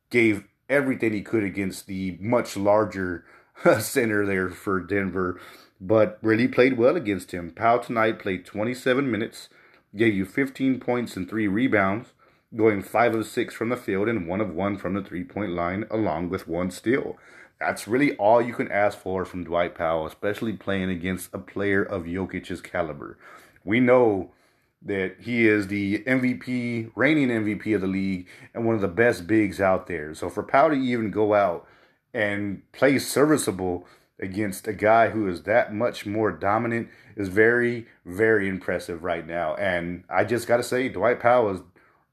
gave 0.10 0.44
everything 0.68 1.14
he 1.14 1.22
could 1.22 1.46
against 1.46 1.88
the 1.88 2.18
much 2.20 2.58
larger 2.58 3.24
center 3.80 4.26
there 4.26 4.50
for 4.50 4.82
Denver, 4.82 5.40
but 5.80 6.20
really 6.22 6.50
played 6.50 6.78
well 6.78 6.98
against 6.98 7.32
him. 7.32 7.52
Powell 7.52 7.80
tonight 7.80 8.20
played 8.20 8.46
27 8.46 9.10
minutes, 9.10 9.48
gave 9.96 10.14
you 10.14 10.26
15 10.26 10.80
points 10.80 11.16
and 11.16 11.30
three 11.30 11.48
rebounds, 11.48 12.10
going 12.56 12.82
5 12.82 13.16
of 13.16 13.26
6 13.26 13.54
from 13.54 13.70
the 13.70 13.78
field 13.78 14.08
and 14.08 14.28
1 14.28 14.42
of 14.42 14.54
1 14.54 14.78
from 14.78 14.94
the 14.94 15.04
three 15.04 15.24
point 15.24 15.52
line, 15.52 15.86
along 15.90 16.30
with 16.30 16.48
one 16.48 16.72
steal. 16.72 17.18
That's 17.60 17.88
really 17.88 18.16
all 18.18 18.42
you 18.42 18.54
can 18.54 18.72
ask 18.72 18.98
for 18.98 19.24
from 19.26 19.44
Dwight 19.44 19.76
Powell, 19.76 20.06
especially 20.06 20.54
playing 20.54 20.90
against 20.90 21.34
a 21.34 21.40
player 21.40 21.82
of 21.82 22.04
Jokic's 22.04 22.62
caliber. 22.62 23.18
We 23.64 23.80
know 23.80 24.32
that 24.86 25.16
he 25.22 25.48
is 25.48 25.68
the 25.68 26.00
MVP, 26.00 26.92
reigning 26.96 27.30
MVP 27.30 27.74
of 27.74 27.82
the 27.82 27.88
league, 27.88 28.28
and 28.54 28.66
one 28.66 28.76
of 28.76 28.82
the 28.82 28.88
best 28.88 29.28
bigs 29.28 29.62
out 29.62 29.88
there. 29.88 30.14
So 30.14 30.30
for 30.30 30.44
Powell 30.44 30.72
to 30.72 30.76
even 30.76 31.10
go 31.10 31.34
out 31.34 31.66
and 32.14 32.70
play 32.74 33.00
serviceable 33.00 33.88
against 34.20 34.68
a 34.68 34.74
guy 34.74 35.10
who 35.10 35.28
is 35.28 35.44
that 35.44 35.74
much 35.74 36.06
more 36.06 36.32
dominant 36.32 36.90
is 37.16 37.30
very, 37.30 37.88
very 38.06 38.48
impressive 38.48 39.04
right 39.04 39.26
now. 39.26 39.56
And 39.56 40.04
I 40.10 40.24
just 40.24 40.48
got 40.48 40.58
to 40.58 40.64
say, 40.64 40.90
Dwight 40.90 41.20
Powell 41.20 41.50
is 41.50 41.62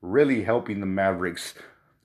really 0.03 0.43
helping 0.45 0.81
the 0.81 0.87
Mavericks 0.87 1.55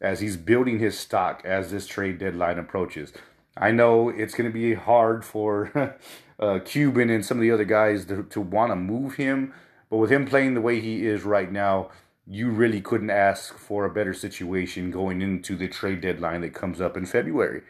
as 0.02 0.20
he's 0.20 0.38
building 0.38 0.80
his 0.80 1.00
stock 1.00 1.42
as 1.46 1.72
this 1.72 1.88
trade 1.88 2.20
deadline 2.20 2.60
approaches. 2.60 3.14
I 3.58 3.72
know 3.72 4.10
it's 4.10 4.36
going 4.36 4.50
to 4.50 4.54
be 4.54 4.74
hard 4.74 5.24
for 5.24 5.96
uh, 6.40 6.60
Cuban 6.66 7.10
and 7.10 7.25
some 7.25 7.38
of 7.38 7.42
the 7.42 7.52
other 7.52 7.64
guys 7.64 8.06
to, 8.06 8.24
to 8.24 8.42
want 8.42 8.72
to 8.72 8.75
move 8.75 9.16
him, 9.16 9.54
but 9.90 9.98
with 9.98 10.12
him 10.12 10.25
playing 10.25 10.54
the 10.54 10.62
way 10.62 10.82
he 10.82 11.06
is 11.06 11.24
right 11.24 11.52
now, 11.52 11.90
you 12.28 12.50
really 12.50 12.82
couldn't 12.82 13.12
ask 13.12 13.58
for 13.58 13.86
a 13.86 13.94
better 13.94 14.14
situation 14.14 14.92
going 14.92 15.22
into 15.22 15.56
the 15.56 15.68
trade 15.68 16.02
deadline 16.02 16.42
that 16.42 16.54
comes 16.54 16.82
up 16.82 16.98
in 16.98 17.06
February. 17.06 17.62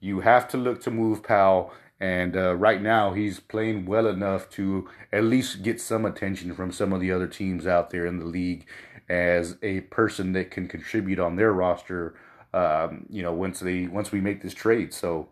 You 0.00 0.20
have 0.20 0.48
to 0.48 0.56
look 0.56 0.82
to 0.82 0.90
move 0.90 1.22
Powell 1.22 1.72
and 2.00 2.34
uh, 2.34 2.54
right 2.56 2.80
now, 2.80 3.12
he's 3.12 3.40
playing 3.40 3.84
well 3.84 4.06
enough 4.06 4.48
to 4.50 4.88
at 5.12 5.24
least 5.24 5.62
get 5.62 5.80
some 5.80 6.06
attention 6.06 6.54
from 6.54 6.72
some 6.72 6.94
of 6.94 7.00
the 7.00 7.12
other 7.12 7.26
teams 7.26 7.66
out 7.66 7.90
there 7.90 8.06
in 8.06 8.18
the 8.18 8.24
league 8.24 8.66
as 9.08 9.58
a 9.62 9.82
person 9.82 10.32
that 10.32 10.50
can 10.50 10.66
contribute 10.66 11.18
on 11.18 11.36
their 11.36 11.52
roster. 11.52 12.14
Um, 12.54 13.04
you 13.10 13.22
know, 13.22 13.34
once 13.34 13.60
they 13.60 13.86
once 13.86 14.10
we 14.10 14.20
make 14.20 14.42
this 14.42 14.54
trade, 14.54 14.94
so 14.94 15.28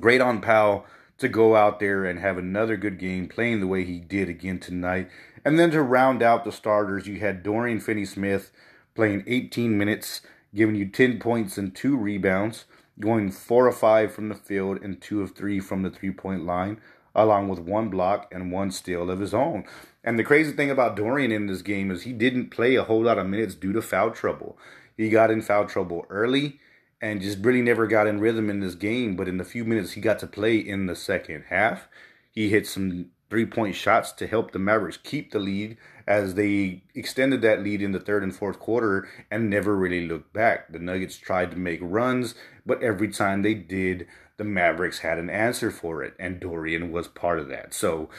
great 0.00 0.22
on 0.22 0.40
Powell 0.40 0.86
to 1.18 1.28
go 1.28 1.54
out 1.54 1.78
there 1.78 2.06
and 2.06 2.18
have 2.18 2.38
another 2.38 2.78
good 2.78 2.98
game, 2.98 3.28
playing 3.28 3.60
the 3.60 3.66
way 3.66 3.84
he 3.84 4.00
did 4.00 4.30
again 4.30 4.58
tonight. 4.58 5.10
And 5.44 5.58
then 5.58 5.70
to 5.72 5.82
round 5.82 6.22
out 6.22 6.44
the 6.44 6.52
starters, 6.52 7.06
you 7.06 7.20
had 7.20 7.42
Dorian 7.42 7.80
Finney-Smith 7.80 8.50
playing 8.94 9.24
18 9.26 9.76
minutes, 9.76 10.22
giving 10.54 10.74
you 10.74 10.88
10 10.88 11.18
points 11.18 11.58
and 11.58 11.74
two 11.74 11.96
rebounds, 11.96 12.64
going 13.00 13.30
four 13.30 13.66
of 13.66 13.76
five 13.76 14.12
from 14.12 14.28
the 14.28 14.34
field 14.34 14.82
and 14.82 15.00
two 15.00 15.22
of 15.22 15.34
three 15.34 15.60
from 15.60 15.82
the 15.82 15.90
three-point 15.90 16.44
line, 16.44 16.80
along 17.14 17.48
with 17.48 17.58
one 17.58 17.88
block 17.88 18.32
and 18.32 18.52
one 18.52 18.70
steal 18.70 19.10
of 19.10 19.20
his 19.20 19.34
own. 19.34 19.64
And 20.04 20.18
the 20.18 20.24
crazy 20.24 20.52
thing 20.52 20.70
about 20.70 20.96
Dorian 20.96 21.32
in 21.32 21.46
this 21.46 21.62
game 21.62 21.90
is 21.90 22.02
he 22.02 22.12
didn't 22.12 22.50
play 22.50 22.74
a 22.74 22.84
whole 22.84 23.04
lot 23.04 23.18
of 23.18 23.26
minutes 23.26 23.54
due 23.54 23.72
to 23.72 23.82
foul 23.82 24.10
trouble. 24.10 24.58
He 24.96 25.10
got 25.10 25.30
in 25.30 25.42
foul 25.42 25.66
trouble 25.66 26.06
early 26.10 26.58
and 27.00 27.20
just 27.20 27.44
really 27.44 27.62
never 27.62 27.86
got 27.86 28.06
in 28.06 28.20
rhythm 28.20 28.50
in 28.50 28.60
this 28.60 28.74
game. 28.74 29.16
But 29.16 29.28
in 29.28 29.38
the 29.38 29.44
few 29.44 29.64
minutes 29.64 29.92
he 29.92 30.00
got 30.00 30.18
to 30.20 30.26
play 30.26 30.56
in 30.56 30.86
the 30.86 30.96
second 30.96 31.44
half, 31.48 31.88
he 32.30 32.48
hit 32.48 32.66
some 32.66 33.06
three 33.32 33.46
point 33.46 33.74
shots 33.74 34.12
to 34.12 34.26
help 34.26 34.52
the 34.52 34.58
Mavericks 34.58 34.98
keep 35.02 35.30
the 35.30 35.38
lead 35.38 35.78
as 36.06 36.34
they 36.34 36.82
extended 36.94 37.40
that 37.40 37.62
lead 37.62 37.80
in 37.80 37.92
the 37.92 37.98
third 37.98 38.22
and 38.22 38.36
fourth 38.36 38.58
quarter 38.58 39.08
and 39.30 39.48
never 39.48 39.74
really 39.74 40.06
looked 40.06 40.34
back. 40.34 40.70
The 40.70 40.78
Nuggets 40.78 41.16
tried 41.16 41.50
to 41.52 41.56
make 41.56 41.80
runs, 41.80 42.34
but 42.66 42.82
every 42.82 43.08
time 43.08 43.40
they 43.40 43.54
did, 43.54 44.06
the 44.36 44.44
Mavericks 44.44 44.98
had 44.98 45.18
an 45.18 45.30
answer 45.30 45.70
for 45.70 46.02
it, 46.02 46.12
and 46.20 46.40
Dorian 46.40 46.92
was 46.92 47.08
part 47.08 47.38
of 47.38 47.48
that. 47.48 47.72
So 47.72 48.10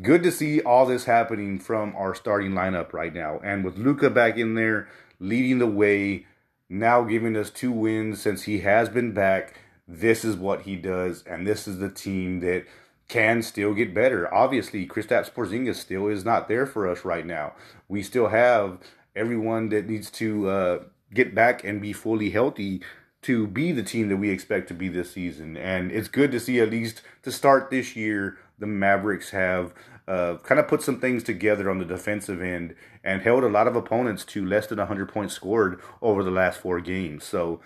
good 0.00 0.22
to 0.22 0.32
see 0.32 0.62
all 0.62 0.86
this 0.86 1.04
happening 1.04 1.58
from 1.58 1.94
our 1.94 2.14
starting 2.14 2.52
lineup 2.52 2.94
right 2.94 3.12
now. 3.12 3.40
And 3.44 3.66
with 3.66 3.76
Luka 3.76 4.08
back 4.08 4.38
in 4.38 4.54
there, 4.54 4.88
leading 5.20 5.58
the 5.58 5.66
way, 5.66 6.24
now 6.70 7.02
giving 7.02 7.36
us 7.36 7.50
two 7.50 7.72
wins 7.72 8.22
since 8.22 8.44
he 8.44 8.60
has 8.60 8.88
been 8.88 9.12
back, 9.12 9.52
this 9.86 10.24
is 10.24 10.34
what 10.34 10.62
he 10.62 10.76
does, 10.76 11.22
and 11.24 11.46
this 11.46 11.68
is 11.68 11.76
the 11.76 11.90
team 11.90 12.40
that 12.40 12.64
can 13.12 13.42
still 13.42 13.74
get 13.74 13.92
better. 13.92 14.32
Obviously, 14.32 14.86
Kristaps 14.86 15.30
Porzingis 15.30 15.74
still 15.74 16.08
is 16.08 16.24
not 16.24 16.48
there 16.48 16.64
for 16.64 16.88
us 16.88 17.04
right 17.04 17.26
now. 17.26 17.52
We 17.86 18.02
still 18.02 18.28
have 18.28 18.78
everyone 19.14 19.68
that 19.68 19.86
needs 19.86 20.10
to 20.12 20.48
uh, 20.48 20.78
get 21.12 21.34
back 21.34 21.62
and 21.62 21.82
be 21.82 21.92
fully 21.92 22.30
healthy 22.30 22.80
to 23.20 23.46
be 23.46 23.70
the 23.70 23.82
team 23.82 24.08
that 24.08 24.16
we 24.16 24.30
expect 24.30 24.66
to 24.68 24.74
be 24.74 24.88
this 24.88 25.12
season. 25.12 25.58
And 25.58 25.92
it's 25.92 26.08
good 26.08 26.32
to 26.32 26.40
see 26.40 26.58
at 26.58 26.70
least 26.70 27.02
to 27.22 27.30
start 27.30 27.70
this 27.70 27.94
year 27.94 28.38
the 28.58 28.66
Mavericks 28.66 29.28
have 29.30 29.74
uh, 30.08 30.36
kind 30.42 30.58
of 30.58 30.66
put 30.66 30.80
some 30.80 30.98
things 30.98 31.22
together 31.22 31.68
on 31.68 31.80
the 31.80 31.84
defensive 31.84 32.40
end 32.40 32.74
and 33.04 33.20
held 33.20 33.44
a 33.44 33.48
lot 33.48 33.68
of 33.68 33.76
opponents 33.76 34.24
to 34.24 34.44
less 34.44 34.68
than 34.68 34.78
100 34.78 35.12
points 35.12 35.34
scored 35.34 35.78
over 36.00 36.24
the 36.24 36.30
last 36.30 36.60
four 36.60 36.80
games. 36.80 37.24
So 37.24 37.60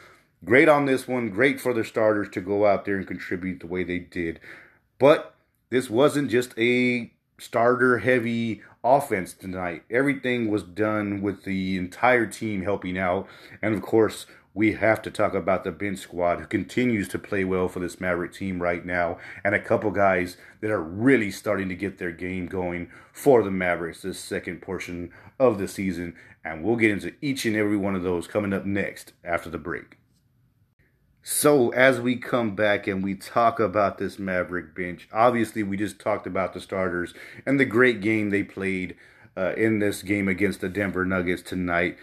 great 0.44 0.68
on 0.68 0.86
this 0.86 1.06
one. 1.06 1.30
Great 1.30 1.60
for 1.60 1.72
the 1.72 1.84
starters 1.84 2.30
to 2.30 2.40
go 2.40 2.66
out 2.66 2.84
there 2.84 2.96
and 2.96 3.06
contribute 3.06 3.60
the 3.60 3.68
way 3.68 3.84
they 3.84 4.00
did. 4.00 4.40
But 4.98 5.35
this 5.70 5.90
wasn't 5.90 6.30
just 6.30 6.56
a 6.58 7.12
starter 7.38 7.98
heavy 7.98 8.62
offense 8.82 9.34
tonight. 9.34 9.82
Everything 9.90 10.50
was 10.50 10.62
done 10.62 11.20
with 11.20 11.44
the 11.44 11.76
entire 11.76 12.26
team 12.26 12.62
helping 12.62 12.96
out. 12.98 13.26
And 13.60 13.74
of 13.74 13.82
course, 13.82 14.26
we 14.54 14.72
have 14.72 15.02
to 15.02 15.10
talk 15.10 15.34
about 15.34 15.64
the 15.64 15.70
bench 15.70 15.98
squad 15.98 16.40
who 16.40 16.46
continues 16.46 17.08
to 17.08 17.18
play 17.18 17.44
well 17.44 17.68
for 17.68 17.78
this 17.78 18.00
Maverick 18.00 18.32
team 18.32 18.62
right 18.62 18.86
now, 18.86 19.18
and 19.44 19.54
a 19.54 19.60
couple 19.60 19.90
guys 19.90 20.38
that 20.62 20.70
are 20.70 20.82
really 20.82 21.30
starting 21.30 21.68
to 21.68 21.74
get 21.74 21.98
their 21.98 22.10
game 22.10 22.46
going 22.46 22.90
for 23.12 23.42
the 23.42 23.50
Mavericks 23.50 24.00
this 24.00 24.18
second 24.18 24.62
portion 24.62 25.12
of 25.38 25.58
the 25.58 25.68
season. 25.68 26.14
And 26.42 26.64
we'll 26.64 26.76
get 26.76 26.90
into 26.90 27.12
each 27.20 27.44
and 27.44 27.54
every 27.54 27.76
one 27.76 27.94
of 27.94 28.02
those 28.02 28.26
coming 28.26 28.54
up 28.54 28.64
next 28.64 29.12
after 29.22 29.50
the 29.50 29.58
break. 29.58 29.98
So, 31.28 31.70
as 31.70 32.00
we 32.00 32.14
come 32.14 32.54
back 32.54 32.86
and 32.86 33.02
we 33.02 33.16
talk 33.16 33.58
about 33.58 33.98
this 33.98 34.16
Maverick 34.16 34.76
bench, 34.76 35.08
obviously 35.12 35.64
we 35.64 35.76
just 35.76 35.98
talked 35.98 36.24
about 36.24 36.54
the 36.54 36.60
starters 36.60 37.14
and 37.44 37.58
the 37.58 37.64
great 37.64 38.00
game 38.00 38.30
they 38.30 38.44
played 38.44 38.96
uh, 39.36 39.52
in 39.56 39.80
this 39.80 40.04
game 40.04 40.28
against 40.28 40.60
the 40.60 40.68
Denver 40.68 41.04
Nuggets 41.04 41.42
tonight 41.42 41.96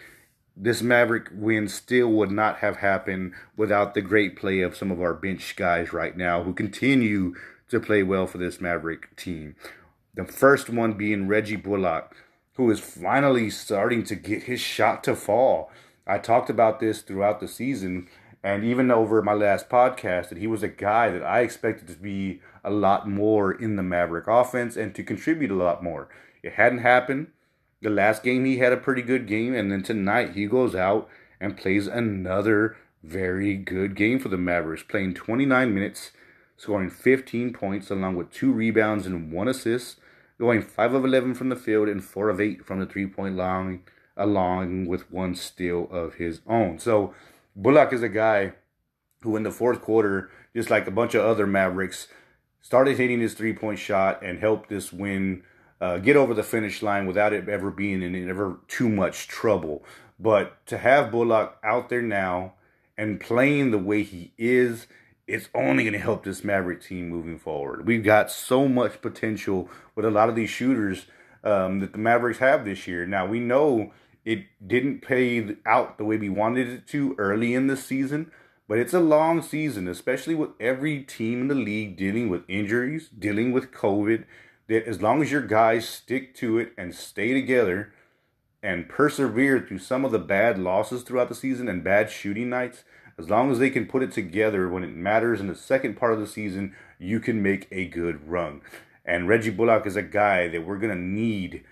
this 0.56 0.82
Maverick 0.82 1.30
win 1.34 1.68
still 1.68 2.10
would 2.10 2.32
not 2.32 2.58
have 2.58 2.77
happened 2.77 3.34
without 3.58 3.94
the 3.94 4.01
great 4.01 4.36
play 4.36 4.62
of 4.62 4.75
some 4.75 4.92
of 4.92 5.01
our 5.01 5.13
bench 5.13 5.56
guys 5.56 5.92
right 5.92 6.15
now 6.15 6.44
who 6.44 6.53
continue 6.53 7.34
to 7.70 7.80
play 7.80 8.03
well 8.03 8.27
for 8.27 8.38
this 8.38 8.62
Maverick 8.62 9.15
team. 9.15 9.56
The 10.13 10.25
first 10.25 10.70
one 10.70 10.94
being 10.94 11.27
Reggie 11.27 11.56
Bullock, 11.56 12.15
who 12.53 12.70
is 12.70 12.80
finally 12.80 13.50
starting 13.50 14.03
to 14.03 14.15
get 14.15 14.44
his 14.44 14.60
shot 14.60 15.03
to 15.06 15.15
fall. 15.15 15.72
I 16.06 16.20
talked 16.20 16.51
about 16.51 16.80
this 16.80 17.01
throughout 17.01 17.39
the 17.39 17.48
season 17.48 18.08
and 18.44 18.64
even 18.64 18.92
over 18.92 19.22
my 19.22 19.34
last 19.34 19.70
podcast 19.70 20.30
that 20.30 20.38
he 20.38 20.48
was 20.48 20.64
a 20.64 20.68
guy 20.68 21.10
that 21.10 21.24
I 21.24 21.42
expected 21.42 21.88
to 21.88 21.96
be 21.96 22.42
a 22.64 22.70
lot 22.70 23.08
more 23.08 23.52
in 23.52 23.78
the 23.78 23.84
Maverick 23.84 24.28
offense 24.28 24.76
and 24.76 24.94
to 24.96 25.04
contribute 25.04 25.52
a 25.52 25.56
lot 25.56 25.84
more. 25.84 26.10
It 26.42 26.54
hadn't 26.54 26.80
happened. 26.80 27.28
The 27.82 27.90
last 27.90 28.24
game 28.24 28.46
he 28.46 28.58
had 28.58 28.74
a 28.74 28.78
pretty 28.78 29.02
good 29.02 29.28
game, 29.28 29.54
and 29.54 29.72
then 29.72 29.84
tonight 29.84 30.34
he 30.34 30.46
goes 30.46 30.76
out 30.76 31.10
and 31.40 31.58
plays 31.58 31.88
another 31.88 32.78
very 33.02 33.56
good 33.56 33.96
game 33.96 34.20
for 34.20 34.30
the 34.30 34.38
Mavericks, 34.38 34.84
playing 34.84 35.14
29 35.14 35.74
minutes, 35.74 36.12
scoring 36.58 36.90
15 36.90 37.54
points 37.54 37.90
along 37.90 38.16
with 38.16 38.32
two 38.32 38.52
rebounds 38.52 39.06
and 39.06 39.32
one 39.32 39.48
assist, 39.48 40.00
going 40.40 40.62
5 40.62 40.94
of 40.94 41.06
11 41.06 41.36
from 41.36 41.50
the 41.50 41.56
field 41.56 41.90
and 41.90 42.04
4 42.04 42.30
of 42.30 42.40
8 42.40 42.66
from 42.66 42.80
the 42.80 42.86
three 42.86 43.08
point 43.08 43.36
line, 43.36 43.84
along 44.16 44.86
with 44.86 45.12
one 45.12 45.36
steal 45.36 45.90
of 45.92 46.16
his 46.16 46.42
own. 46.48 46.80
So 46.80 47.14
Bullock 47.55 47.93
is 47.93 48.03
a 48.03 48.10
guy 48.10 48.53
who, 49.22 49.36
in 49.36 49.43
the 49.43 49.51
fourth 49.51 49.81
quarter, 49.81 50.29
just 50.55 50.69
like 50.69 50.88
a 50.88 50.91
bunch 50.91 51.15
of 51.15 51.25
other 51.25 51.48
Mavericks, 51.48 52.07
started 52.62 52.98
hitting 52.98 53.19
his 53.19 53.33
three 53.33 53.53
point 53.53 53.79
shot 53.79 54.24
and 54.24 54.39
helped 54.39 54.69
this 54.69 54.91
win 54.91 55.43
uh, 55.81 55.98
get 55.98 56.15
over 56.15 56.33
the 56.33 56.43
finish 56.43 56.81
line 56.81 57.05
without 57.05 57.33
it 57.33 57.50
ever 57.50 57.69
being 57.69 58.01
in 58.01 58.29
ever 58.29 58.60
too 58.67 58.89
much 58.89 59.27
trouble. 59.27 59.83
But 60.19 60.65
to 60.67 60.77
have 60.77 61.12
Bullock 61.12 61.57
out 61.63 61.89
there 61.89 62.01
now 62.01 62.53
and 62.98 63.19
playing 63.19 63.72
the 63.72 63.77
way 63.77 64.03
he 64.03 64.31
is, 64.38 64.88
it's 65.27 65.50
only 65.53 65.83
going 65.83 65.93
to 65.93 66.00
help 66.00 66.24
this 66.24 66.43
Maverick 66.43 66.81
team 66.81 67.10
moving 67.10 67.39
forward. 67.39 67.86
We've 67.86 68.03
got 68.03 68.31
so 68.31 68.67
much 68.67 69.01
potential 69.01 69.69
with 69.95 70.05
a 70.05 70.12
lot 70.12 70.29
of 70.29 70.36
these 70.36 70.50
shooters 70.50 71.05
um, 71.43 71.79
that 71.79 71.91
the 71.91 71.98
Mavericks 71.98 72.39
have 72.39 72.65
this 72.65 72.88
year. 72.88 73.05
Now, 73.05 73.25
we 73.25 73.39
know 73.39 73.91
it 74.25 74.46
didn't 74.65 75.01
pay 75.01 75.56
out 75.65 75.98
the 75.98 76.06
way 76.06 76.18
we 76.18 76.30
wanted 76.30 76.68
it 76.68 76.88
to 76.88 77.15
early 77.18 77.53
in 77.53 77.68
the 77.68 77.77
season, 77.77 78.32
but 78.68 78.77
it's 78.77 78.94
a 78.94 79.00
long 79.00 79.42
season, 79.42 79.88
especially 79.88 80.36
with 80.36 80.51
every 80.60 81.03
team 81.03 81.42
in 81.42 81.48
the 81.50 81.56
league 81.56 81.98
dealing 81.98 82.30
with 82.30 82.44
injuries, 82.48 83.10
dealing 83.10 83.51
with 83.51 83.72
COVID. 83.72 84.25
That 84.70 84.88
as 84.88 85.01
long 85.01 85.22
as 85.22 85.32
your 85.32 85.42
guys 85.42 85.88
stick 85.88 86.34
to 86.36 86.58
it 86.58 86.72
and 86.77 86.96
stay 86.96 87.34
together 87.34 87.94
and 88.63 88.88
persevere 88.88 89.60
through 89.60 89.80
some 89.80 90.06
of 90.06 90.13
the 90.13 90.20
bad 90.20 90.58
losses 90.58 91.03
throughout 91.03 91.27
the 91.27 91.36
season 91.36 91.68
and 91.68 91.84
bad 91.84 92.10
shooting 92.10 92.50
nights, 92.50 92.86
as 93.20 93.30
long 93.30 93.51
as 93.51 93.60
they 93.60 93.70
can 93.70 93.86
put 93.86 94.01
it 94.03 94.12
together 94.13 94.70
when 94.70 94.84
it 94.84 94.96
matters 94.96 95.42
in 95.42 95.48
the 95.48 95.56
second 95.56 95.96
part 95.96 96.13
of 96.13 96.20
the 96.20 96.27
season, 96.27 96.74
you 96.98 97.20
can 97.20 97.44
make 97.44 97.68
a 97.72 97.86
good 97.86 98.27
run. 98.27 98.62
And 99.06 99.27
Reggie 99.27 99.50
Bullock 99.50 99.86
is 99.86 99.98
a 99.98 100.01
guy 100.01 100.48
that 100.48 100.65
we're 100.65 100.80
going 100.80 100.96
to 100.96 101.03
need 101.03 101.65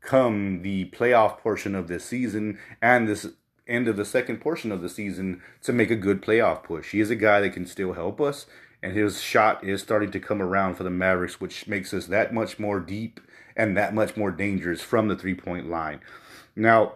come 0.00 0.62
the 0.62 0.86
playoff 0.90 1.38
portion 1.38 1.74
of 1.74 1.88
this 1.88 2.04
season 2.04 2.58
and 2.80 3.08
this 3.08 3.26
end 3.66 3.88
of 3.88 3.96
the 3.96 4.04
second 4.04 4.40
portion 4.40 4.72
of 4.72 4.82
the 4.82 4.88
season 4.88 5.40
to 5.62 5.72
make 5.72 5.90
a 5.90 5.96
good 5.96 6.20
playoff 6.22 6.62
push. 6.62 6.90
He 6.90 7.00
is 7.00 7.10
a 7.10 7.16
guy 7.16 7.40
that 7.40 7.52
can 7.52 7.66
still 7.66 7.92
help 7.92 8.20
us, 8.20 8.46
and 8.82 8.92
his 8.92 9.20
shot 9.20 9.62
is 9.62 9.82
starting 9.82 10.10
to 10.10 10.20
come 10.20 10.42
around 10.42 10.74
for 10.74 10.82
the 10.82 10.90
Mavericks, 10.90 11.40
which 11.40 11.68
makes 11.68 11.94
us 11.94 12.06
that 12.06 12.34
much 12.34 12.58
more 12.58 12.80
deep 12.80 13.20
and 13.56 13.76
that 13.76 13.94
much 13.94 14.16
more 14.16 14.30
dangerous 14.30 14.82
from 14.82 15.08
the 15.08 15.16
three 15.16 15.34
point 15.34 15.68
line. 15.70 16.00
Now, 16.56 16.94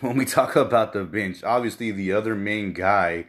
when 0.00 0.16
we 0.16 0.24
talk 0.24 0.56
about 0.56 0.92
the 0.92 1.04
bench, 1.04 1.42
obviously 1.42 1.90
the 1.90 2.12
other 2.12 2.34
main 2.34 2.72
guy 2.72 3.26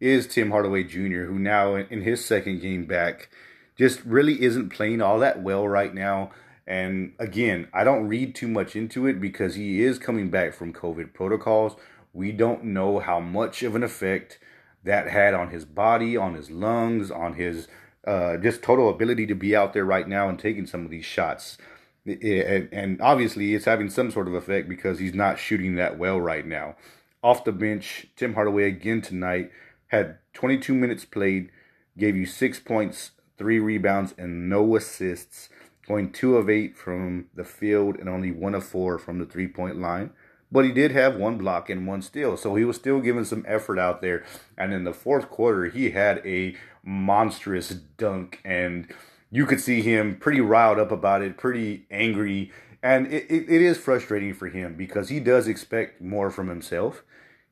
is 0.00 0.26
Tim 0.26 0.50
Hardaway 0.50 0.84
Jr., 0.84 1.24
who 1.24 1.38
now 1.38 1.76
in 1.76 2.02
his 2.02 2.24
second 2.24 2.60
game 2.60 2.86
back 2.86 3.30
just 3.76 4.04
really 4.04 4.42
isn't 4.42 4.70
playing 4.70 5.00
all 5.00 5.18
that 5.20 5.42
well 5.42 5.66
right 5.66 5.94
now. 5.94 6.30
And 6.72 7.12
again, 7.18 7.68
I 7.74 7.84
don't 7.84 8.08
read 8.08 8.34
too 8.34 8.48
much 8.48 8.74
into 8.74 9.06
it 9.06 9.20
because 9.20 9.56
he 9.56 9.82
is 9.82 9.98
coming 9.98 10.30
back 10.30 10.54
from 10.54 10.72
COVID 10.72 11.12
protocols. 11.12 11.76
We 12.14 12.32
don't 12.32 12.64
know 12.64 12.98
how 12.98 13.20
much 13.20 13.62
of 13.62 13.76
an 13.76 13.82
effect 13.82 14.38
that 14.82 15.06
had 15.06 15.34
on 15.34 15.50
his 15.50 15.66
body, 15.66 16.16
on 16.16 16.32
his 16.32 16.50
lungs, 16.50 17.10
on 17.10 17.34
his 17.34 17.68
uh, 18.06 18.38
just 18.38 18.62
total 18.62 18.88
ability 18.88 19.26
to 19.26 19.34
be 19.34 19.54
out 19.54 19.74
there 19.74 19.84
right 19.84 20.08
now 20.08 20.30
and 20.30 20.38
taking 20.38 20.64
some 20.64 20.86
of 20.86 20.90
these 20.90 21.04
shots. 21.04 21.58
And 22.06 23.02
obviously, 23.02 23.52
it's 23.52 23.66
having 23.66 23.90
some 23.90 24.10
sort 24.10 24.26
of 24.26 24.32
effect 24.32 24.66
because 24.66 24.98
he's 24.98 25.12
not 25.12 25.38
shooting 25.38 25.74
that 25.74 25.98
well 25.98 26.22
right 26.22 26.46
now. 26.46 26.76
Off 27.22 27.44
the 27.44 27.52
bench, 27.52 28.06
Tim 28.16 28.32
Hardaway 28.32 28.64
again 28.64 29.02
tonight 29.02 29.50
had 29.88 30.16
22 30.32 30.72
minutes 30.72 31.04
played, 31.04 31.50
gave 31.98 32.16
you 32.16 32.24
six 32.24 32.58
points, 32.58 33.10
three 33.36 33.58
rebounds, 33.58 34.14
and 34.16 34.48
no 34.48 34.74
assists, 34.74 35.50
going 35.86 36.12
two 36.12 36.36
of 36.36 36.48
eight 36.48 36.76
from 36.76 37.26
the 37.34 37.44
field 37.44 37.96
and 37.96 38.08
only 38.08 38.30
one 38.30 38.54
of 38.54 38.64
four 38.64 38.98
from 38.98 39.18
the 39.18 39.26
three 39.26 39.48
point 39.48 39.80
line. 39.80 40.10
But 40.50 40.66
he 40.66 40.72
did 40.72 40.90
have 40.92 41.16
one 41.16 41.38
block 41.38 41.70
and 41.70 41.86
one 41.86 42.02
steal, 42.02 42.36
so 42.36 42.54
he 42.56 42.64
was 42.64 42.76
still 42.76 43.00
giving 43.00 43.24
some 43.24 43.44
effort 43.48 43.78
out 43.78 44.02
there. 44.02 44.22
And 44.58 44.74
in 44.74 44.84
the 44.84 44.92
fourth 44.92 45.30
quarter, 45.30 45.66
he 45.66 45.92
had 45.92 46.18
a 46.26 46.56
monstrous 46.84 47.70
dunk 47.70 48.40
and 48.44 48.92
you 49.30 49.46
could 49.46 49.60
see 49.60 49.80
him 49.80 50.16
pretty 50.16 50.42
riled 50.42 50.78
up 50.78 50.92
about 50.92 51.22
it, 51.22 51.38
pretty 51.38 51.86
angry. 51.90 52.52
And 52.82 53.06
it, 53.06 53.24
it, 53.30 53.48
it 53.48 53.62
is 53.62 53.78
frustrating 53.78 54.34
for 54.34 54.48
him 54.48 54.74
because 54.74 55.08
he 55.08 55.20
does 55.20 55.48
expect 55.48 56.02
more 56.02 56.30
from 56.30 56.48
himself. 56.48 57.02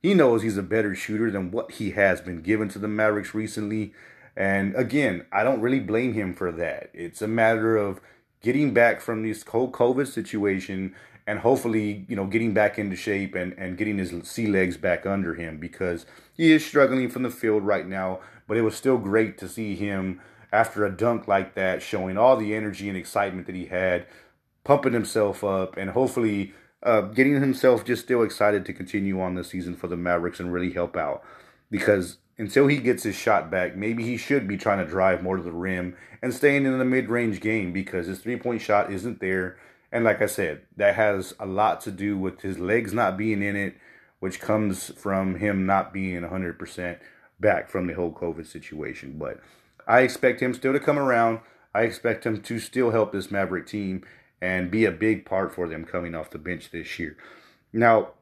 He 0.03 0.13
knows 0.13 0.43
he's 0.43 0.59
a 0.59 0.63
better 0.63 0.95
shooter 0.95 1.31
than 1.31 1.51
what 1.51 1.73
he 1.73 1.93
has 1.93 2.21
been 2.21 2.43
given 2.43 2.69
to 2.71 2.79
the 2.79 2.89
Mavericks 2.89 3.35
recently. 3.35 3.95
And 4.37 4.75
again, 4.77 5.25
I 5.33 5.43
don't 5.43 5.63
really 5.63 5.81
blame 5.81 6.13
him 6.13 6.35
for 6.35 6.53
that. 6.53 6.91
It's 6.93 7.23
a 7.23 7.29
matter 7.29 7.79
of 7.79 8.01
getting 8.43 8.73
back 8.73 9.01
from 9.01 9.23
this 9.23 9.45
whole 9.45 9.71
COVID 9.71 10.07
situation 10.07 10.95
and 11.27 11.41
hopefully, 11.41 12.05
you 12.09 12.17
know, 12.17 12.27
getting 12.27 12.55
back 12.55 12.79
into 12.79 12.97
shape 12.97 13.35
and, 13.35 13.53
and 13.53 13.79
getting 13.79 13.99
his 13.99 14.13
sea 14.25 14.47
legs 14.47 14.77
back 14.77 15.07
under 15.07 15.35
him 15.35 15.59
because 15.59 16.07
he 16.35 16.53
is 16.53 16.65
struggling 16.65 17.09
from 17.09 17.23
the 17.23 17.31
field 17.31 17.63
right 17.63 17.87
now. 17.87 18.21
But 18.49 18.57
it 18.57 18.63
was 18.63 18.75
still 18.75 18.99
great 18.99 19.39
to 19.39 19.49
see 19.49 19.77
him 19.77 20.21
after 20.53 20.85
a 20.85 20.91
dunk 20.91 21.29
like 21.29 21.55
that, 21.55 21.83
showing 21.83 22.19
all 22.19 22.37
the 22.37 22.55
energy 22.55 22.89
and 22.89 22.99
excitement 22.99 23.47
that 23.47 23.55
he 23.55 23.67
had, 23.67 24.07
pumping 24.65 24.93
himself 24.93 25.45
up, 25.45 25.77
and 25.77 25.91
hopefully 25.91 26.53
uh, 26.83 27.03
getting 27.03 27.41
himself 27.41 27.85
just 27.85 28.03
still 28.03 28.23
excited 28.23 28.65
to 28.67 28.73
continue 28.73 29.21
on 29.21 29.35
the 29.35 29.45
season 29.45 29.77
for 29.77 29.87
the 29.87 29.97
Mavericks 29.97 30.41
and 30.41 30.53
really 30.53 30.73
help 30.73 30.97
out. 30.97 31.23
Because 31.71 32.19
until 32.41 32.67
he 32.67 32.79
gets 32.79 33.03
his 33.03 33.15
shot 33.15 33.51
back, 33.51 33.77
maybe 33.77 34.03
he 34.03 34.17
should 34.17 34.49
be 34.49 34.57
trying 34.57 34.79
to 34.79 34.91
drive 34.91 35.23
more 35.23 35.37
to 35.37 35.43
the 35.43 35.53
rim 35.53 35.95
and 36.23 36.33
staying 36.33 36.65
in 36.65 36.79
the 36.79 36.85
mid 36.85 37.11
range 37.11 37.41
game 37.41 37.71
because 37.71 38.07
his 38.07 38.19
three 38.19 38.37
point 38.37 38.63
shot 38.63 38.91
isn't 38.91 39.21
there. 39.21 39.59
And 39.93 40.05
like 40.05 40.23
I 40.23 40.27
said, 40.27 40.63
that 40.77 40.95
has 40.95 41.35
a 41.39 41.45
lot 41.45 41.83
to 41.83 41.91
do 41.91 42.17
with 42.17 42.41
his 42.41 42.59
legs 42.59 42.95
not 42.95 43.19
being 43.19 43.43
in 43.43 43.57
it, 43.57 43.75
which 44.21 44.41
comes 44.41 44.91
from 44.97 45.37
him 45.37 45.67
not 45.67 45.93
being 45.93 46.23
100% 46.23 46.99
back 47.39 47.69
from 47.69 47.87
the 47.87 47.95
whole 47.95 48.13
COVID 48.13 48.47
situation. 48.47 49.17
But 49.19 49.41
I 49.87 50.01
expect 50.01 50.41
him 50.41 50.55
still 50.55 50.73
to 50.73 50.81
come 50.81 50.99
around. 50.99 51.41
I 51.75 51.83
expect 51.83 52.25
him 52.25 52.41
to 52.41 52.59
still 52.59 52.91
help 52.91 53.13
this 53.13 53.31
Maverick 53.31 53.67
team 53.67 54.03
and 54.41 54.71
be 54.71 54.87
a 54.87 54.91
big 54.91 55.27
part 55.27 55.55
for 55.55 55.69
them 55.69 55.85
coming 55.85 56.15
off 56.15 56.31
the 56.31 56.39
bench 56.39 56.71
this 56.71 56.99
year. 56.99 57.19
Now, 57.71 58.13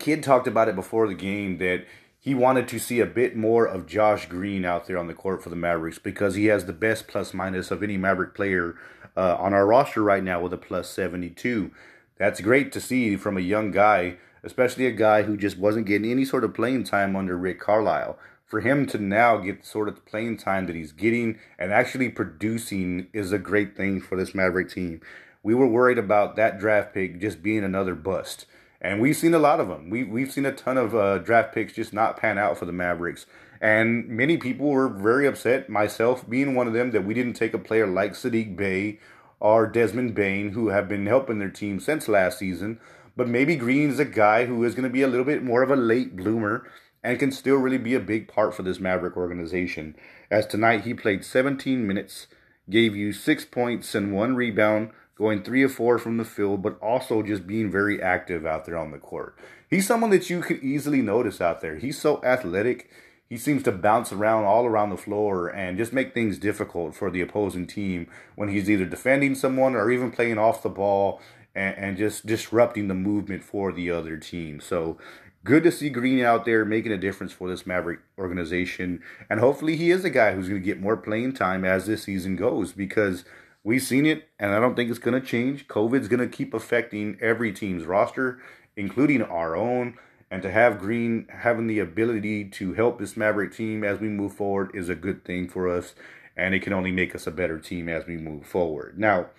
Kidd 0.00 0.24
talked 0.24 0.48
about 0.48 0.68
it 0.68 0.74
before 0.74 1.06
the 1.06 1.14
game 1.14 1.58
that 1.58 1.84
he 2.26 2.34
wanted 2.34 2.66
to 2.66 2.80
see 2.80 2.98
a 2.98 3.06
bit 3.06 3.36
more 3.36 3.64
of 3.66 3.86
Josh 3.86 4.26
Green 4.26 4.64
out 4.64 4.88
there 4.88 4.98
on 4.98 5.06
the 5.06 5.14
court 5.14 5.44
for 5.44 5.48
the 5.48 5.54
Mavericks 5.54 6.00
because 6.00 6.34
he 6.34 6.46
has 6.46 6.64
the 6.64 6.72
best 6.72 7.06
plus 7.06 7.32
minus 7.32 7.70
of 7.70 7.84
any 7.84 7.96
Maverick 7.96 8.34
player 8.34 8.74
uh, 9.16 9.36
on 9.36 9.54
our 9.54 9.64
roster 9.64 10.02
right 10.02 10.24
now 10.24 10.40
with 10.40 10.52
a 10.52 10.56
plus 10.56 10.90
72. 10.90 11.70
That's 12.18 12.40
great 12.40 12.72
to 12.72 12.80
see 12.80 13.14
from 13.14 13.36
a 13.36 13.40
young 13.42 13.70
guy, 13.70 14.16
especially 14.42 14.86
a 14.86 14.90
guy 14.90 15.22
who 15.22 15.36
just 15.36 15.56
wasn't 15.56 15.86
getting 15.86 16.10
any 16.10 16.24
sort 16.24 16.42
of 16.42 16.52
playing 16.52 16.82
time 16.82 17.14
under 17.14 17.36
Rick 17.36 17.60
Carlisle 17.60 18.18
for 18.44 18.60
him 18.60 18.86
to 18.86 18.98
now 18.98 19.36
get 19.36 19.60
the 19.60 19.66
sort 19.68 19.86
of 19.86 20.04
playing 20.04 20.36
time 20.36 20.66
that 20.66 20.74
he's 20.74 20.90
getting 20.90 21.38
and 21.60 21.72
actually 21.72 22.08
producing 22.08 23.06
is 23.12 23.30
a 23.30 23.38
great 23.38 23.76
thing 23.76 24.00
for 24.00 24.16
this 24.16 24.34
Maverick 24.34 24.68
team. 24.68 25.00
We 25.44 25.54
were 25.54 25.68
worried 25.68 25.98
about 25.98 26.34
that 26.34 26.58
draft 26.58 26.92
pick 26.92 27.20
just 27.20 27.40
being 27.40 27.62
another 27.62 27.94
bust. 27.94 28.46
And 28.80 29.00
we've 29.00 29.16
seen 29.16 29.34
a 29.34 29.38
lot 29.38 29.60
of 29.60 29.68
them. 29.68 29.90
We, 29.90 30.04
we've 30.04 30.30
seen 30.30 30.46
a 30.46 30.52
ton 30.52 30.76
of 30.76 30.94
uh, 30.94 31.18
draft 31.18 31.54
picks 31.54 31.72
just 31.72 31.92
not 31.92 32.16
pan 32.16 32.38
out 32.38 32.58
for 32.58 32.66
the 32.66 32.72
Mavericks. 32.72 33.26
And 33.60 34.06
many 34.08 34.36
people 34.36 34.68
were 34.68 34.88
very 34.88 35.26
upset, 35.26 35.68
myself 35.68 36.28
being 36.28 36.54
one 36.54 36.66
of 36.66 36.74
them, 36.74 36.90
that 36.90 37.04
we 37.04 37.14
didn't 37.14 37.34
take 37.34 37.54
a 37.54 37.58
player 37.58 37.86
like 37.86 38.12
Sadiq 38.12 38.56
Bey 38.56 38.98
or 39.40 39.66
Desmond 39.66 40.14
Bane, 40.14 40.50
who 40.50 40.68
have 40.68 40.88
been 40.88 41.06
helping 41.06 41.38
their 41.38 41.50
team 41.50 41.80
since 41.80 42.08
last 42.08 42.38
season. 42.38 42.80
But 43.16 43.28
maybe 43.28 43.56
Green 43.56 43.90
is 43.90 43.98
a 43.98 44.04
guy 44.04 44.44
who 44.44 44.62
is 44.64 44.74
going 44.74 44.84
to 44.84 44.90
be 44.90 45.02
a 45.02 45.08
little 45.08 45.24
bit 45.24 45.42
more 45.42 45.62
of 45.62 45.70
a 45.70 45.76
late 45.76 46.16
bloomer 46.16 46.68
and 47.02 47.18
can 47.18 47.32
still 47.32 47.56
really 47.56 47.78
be 47.78 47.94
a 47.94 48.00
big 48.00 48.28
part 48.28 48.54
for 48.54 48.62
this 48.62 48.80
Maverick 48.80 49.16
organization. 49.16 49.96
As 50.30 50.46
tonight 50.46 50.82
he 50.82 50.92
played 50.92 51.24
17 51.24 51.86
minutes, 51.86 52.26
gave 52.68 52.96
you 52.96 53.12
six 53.12 53.44
points 53.44 53.94
and 53.94 54.12
one 54.12 54.34
rebound, 54.34 54.90
going 55.16 55.42
three 55.42 55.62
or 55.62 55.68
four 55.68 55.98
from 55.98 56.18
the 56.18 56.24
field, 56.24 56.62
but 56.62 56.78
also 56.80 57.22
just 57.22 57.46
being 57.46 57.70
very 57.70 58.00
active 58.02 58.44
out 58.44 58.66
there 58.66 58.76
on 58.76 58.90
the 58.90 58.98
court. 58.98 59.36
He's 59.68 59.86
someone 59.86 60.10
that 60.10 60.30
you 60.30 60.40
could 60.40 60.62
easily 60.62 61.02
notice 61.02 61.40
out 61.40 61.60
there. 61.60 61.76
He's 61.76 61.98
so 61.98 62.22
athletic. 62.22 62.90
He 63.28 63.36
seems 63.36 63.64
to 63.64 63.72
bounce 63.72 64.12
around 64.12 64.44
all 64.44 64.66
around 64.66 64.90
the 64.90 64.96
floor 64.96 65.48
and 65.48 65.78
just 65.78 65.92
make 65.92 66.14
things 66.14 66.38
difficult 66.38 66.94
for 66.94 67.10
the 67.10 67.22
opposing 67.22 67.66
team 67.66 68.08
when 68.36 68.50
he's 68.50 68.70
either 68.70 68.84
defending 68.84 69.34
someone 69.34 69.74
or 69.74 69.90
even 69.90 70.12
playing 70.12 70.38
off 70.38 70.62
the 70.62 70.68
ball 70.68 71.20
and, 71.54 71.76
and 71.76 71.96
just 71.96 72.26
disrupting 72.26 72.86
the 72.86 72.94
movement 72.94 73.42
for 73.42 73.72
the 73.72 73.90
other 73.90 74.16
team. 74.16 74.60
So 74.60 74.98
good 75.42 75.64
to 75.64 75.72
see 75.72 75.88
Green 75.88 76.20
out 76.20 76.44
there 76.44 76.64
making 76.64 76.92
a 76.92 76.98
difference 76.98 77.32
for 77.32 77.48
this 77.48 77.66
Maverick 77.66 78.00
organization. 78.18 79.02
And 79.28 79.40
hopefully 79.40 79.76
he 79.76 79.90
is 79.90 80.04
a 80.04 80.10
guy 80.10 80.34
who's 80.34 80.48
going 80.48 80.60
to 80.60 80.64
get 80.64 80.80
more 80.80 80.96
playing 80.96 81.32
time 81.32 81.64
as 81.64 81.86
this 81.86 82.04
season 82.04 82.36
goes 82.36 82.72
because 82.72 83.24
we've 83.66 83.82
seen 83.82 84.06
it 84.06 84.28
and 84.38 84.54
I 84.54 84.60
don't 84.60 84.76
think 84.76 84.90
it's 84.90 85.00
going 85.00 85.20
to 85.20 85.26
change. 85.26 85.66
COVID's 85.66 86.06
going 86.06 86.20
to 86.20 86.28
keep 86.28 86.54
affecting 86.54 87.18
every 87.20 87.52
team's 87.52 87.84
roster, 87.84 88.38
including 88.76 89.22
our 89.22 89.56
own. 89.56 89.98
And 90.30 90.40
to 90.42 90.52
have 90.52 90.78
Green 90.78 91.26
having 91.28 91.66
the 91.66 91.80
ability 91.80 92.44
to 92.50 92.74
help 92.74 92.98
this 92.98 93.16
Maverick 93.16 93.52
team 93.52 93.82
as 93.82 93.98
we 93.98 94.08
move 94.08 94.34
forward 94.34 94.70
is 94.72 94.88
a 94.88 94.94
good 94.94 95.24
thing 95.24 95.48
for 95.48 95.68
us. 95.68 95.94
And 96.36 96.54
it 96.54 96.62
can 96.62 96.72
only 96.72 96.92
make 96.92 97.14
us 97.14 97.26
a 97.26 97.32
better 97.32 97.58
team 97.58 97.88
as 97.88 98.06
we 98.06 98.16
move 98.16 98.46
forward. 98.46 98.98
Now, 99.00 99.30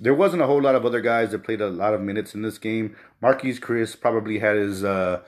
there 0.00 0.14
wasn't 0.14 0.42
a 0.42 0.46
whole 0.46 0.62
lot 0.62 0.74
of 0.74 0.84
other 0.84 1.00
guys 1.00 1.30
that 1.30 1.44
played 1.44 1.60
a 1.60 1.68
lot 1.68 1.94
of 1.94 2.00
minutes 2.00 2.34
in 2.34 2.42
this 2.42 2.58
game. 2.58 2.96
Marquese 3.22 3.60
Chriss 3.60 3.98
probably 3.98 4.40
had 4.40 4.56
his, 4.56 4.82
uh, 4.82 5.22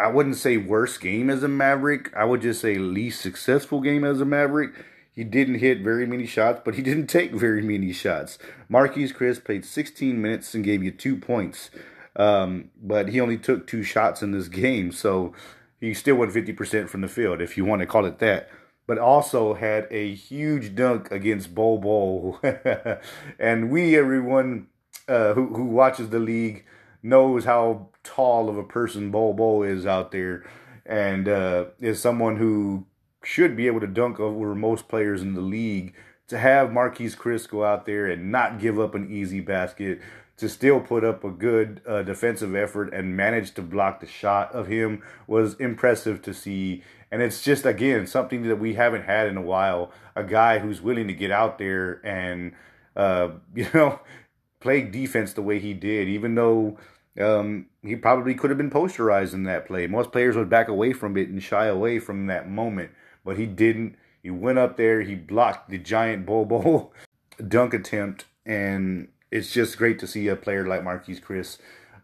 I 0.00 0.08
wouldn't 0.08 0.36
say 0.36 0.56
worst 0.56 1.00
game 1.02 1.28
as 1.28 1.42
a 1.42 1.48
Maverick. 1.48 2.10
I 2.16 2.24
would 2.24 2.40
just 2.40 2.62
say 2.62 2.76
least 2.76 3.20
successful 3.20 3.82
game 3.82 4.02
as 4.02 4.20
a 4.22 4.24
Maverick. 4.24 4.72
He 5.18 5.24
didn't 5.24 5.56
hit 5.56 5.80
very 5.80 6.06
many 6.06 6.26
shots, 6.26 6.60
but 6.64 6.76
he 6.76 6.82
didn't 6.82 7.08
take 7.08 7.32
very 7.32 7.60
many 7.60 7.92
shots. 7.92 8.38
Marquese 8.70 9.12
Chriss 9.12 9.42
played 9.42 9.64
16 9.64 10.22
minutes 10.22 10.54
and 10.54 10.62
gave 10.62 10.80
you 10.80 10.92
two 10.92 11.16
points. 11.16 11.70
Um, 12.14 12.70
but 12.80 13.08
he 13.08 13.20
only 13.20 13.36
took 13.36 13.66
two 13.66 13.82
shots 13.82 14.22
in 14.22 14.30
this 14.30 14.46
game, 14.46 14.92
so 14.92 15.32
he 15.80 15.92
still 15.92 16.14
went 16.14 16.32
50% 16.32 16.88
from 16.88 17.00
the 17.00 17.08
field, 17.08 17.40
if 17.40 17.56
you 17.56 17.64
want 17.64 17.80
to 17.80 17.86
call 17.86 18.04
it 18.04 18.20
that. 18.20 18.48
But 18.86 18.98
also 18.98 19.54
had 19.54 19.88
a 19.90 20.14
huge 20.14 20.76
dunk 20.76 21.10
against 21.10 21.52
Bol 21.52 21.78
Bol. 21.78 22.38
and 23.40 23.72
we, 23.72 23.98
everyone 23.98 24.68
uh, 25.08 25.34
who, 25.34 25.52
who 25.52 25.64
watches 25.64 26.10
the 26.10 26.20
league, 26.20 26.64
knows 27.02 27.44
how 27.44 27.88
tall 28.04 28.48
of 28.48 28.56
a 28.56 28.62
person 28.62 29.10
Bol 29.10 29.34
Bol 29.34 29.64
is 29.64 29.84
out 29.84 30.12
there 30.12 30.44
and 30.86 31.28
uh, 31.28 31.64
is 31.80 32.00
someone 32.00 32.36
who 32.36 32.86
should 33.28 33.54
be 33.54 33.66
able 33.66 33.80
to 33.80 33.86
dunk 33.86 34.18
over 34.18 34.54
most 34.54 34.88
players 34.88 35.20
in 35.20 35.34
the 35.34 35.42
league. 35.42 35.94
To 36.28 36.38
have 36.38 36.70
Marquese 36.70 37.14
Chriss 37.14 37.48
go 37.48 37.62
out 37.62 37.84
there 37.84 38.06
and 38.06 38.32
not 38.32 38.58
give 38.58 38.80
up 38.80 38.94
an 38.94 39.10
easy 39.10 39.40
basket, 39.40 40.00
to 40.38 40.48
still 40.48 40.80
put 40.80 41.04
up 41.04 41.24
a 41.24 41.30
good 41.30 41.82
uh, 41.86 42.02
defensive 42.02 42.54
effort 42.54 42.92
and 42.94 43.16
manage 43.16 43.52
to 43.54 43.62
block 43.62 44.00
the 44.00 44.06
shot 44.06 44.50
of 44.52 44.66
him 44.68 45.02
was 45.26 45.54
impressive 45.56 46.22
to 46.22 46.32
see. 46.32 46.82
And 47.10 47.20
it's 47.20 47.42
just, 47.42 47.66
again, 47.66 48.06
something 48.06 48.44
that 48.44 48.56
we 48.56 48.74
haven't 48.74 49.04
had 49.04 49.26
in 49.26 49.36
a 49.36 49.42
while. 49.42 49.92
A 50.16 50.24
guy 50.24 50.58
who's 50.58 50.80
willing 50.80 51.08
to 51.08 51.14
get 51.14 51.30
out 51.30 51.58
there 51.58 52.00
and, 52.06 52.52
uh, 52.96 53.30
you 53.54 53.66
know, 53.74 54.00
play 54.60 54.82
defense 54.82 55.34
the 55.34 55.42
way 55.42 55.58
he 55.58 55.74
did, 55.74 56.08
even 56.08 56.34
though 56.34 56.78
um, 57.20 57.66
he 57.82 57.94
probably 57.94 58.34
could 58.34 58.50
have 58.50 58.58
been 58.58 58.70
posterized 58.70 59.34
in 59.34 59.44
that 59.44 59.66
play. 59.66 59.86
Most 59.86 60.12
players 60.12 60.36
would 60.36 60.48
back 60.48 60.68
away 60.68 60.94
from 60.94 61.16
it 61.16 61.28
and 61.28 61.42
shy 61.42 61.66
away 61.66 61.98
from 61.98 62.26
that 62.26 62.48
moment, 62.48 62.90
but 63.28 63.36
he 63.36 63.44
didn't. 63.44 63.94
He 64.22 64.30
went 64.30 64.58
up 64.58 64.78
there, 64.78 65.02
he 65.02 65.14
blocked 65.14 65.68
the 65.68 65.76
giant 65.76 66.24
Bol 66.24 66.46
Bol 66.46 66.94
dunk 67.46 67.74
attempt, 67.74 68.24
and 68.46 69.08
it's 69.30 69.52
just 69.52 69.76
great 69.76 69.98
to 69.98 70.06
see 70.06 70.28
a 70.28 70.34
player 70.34 70.66
like 70.66 70.80
Marquese 70.80 71.20
Chriss 71.20 71.58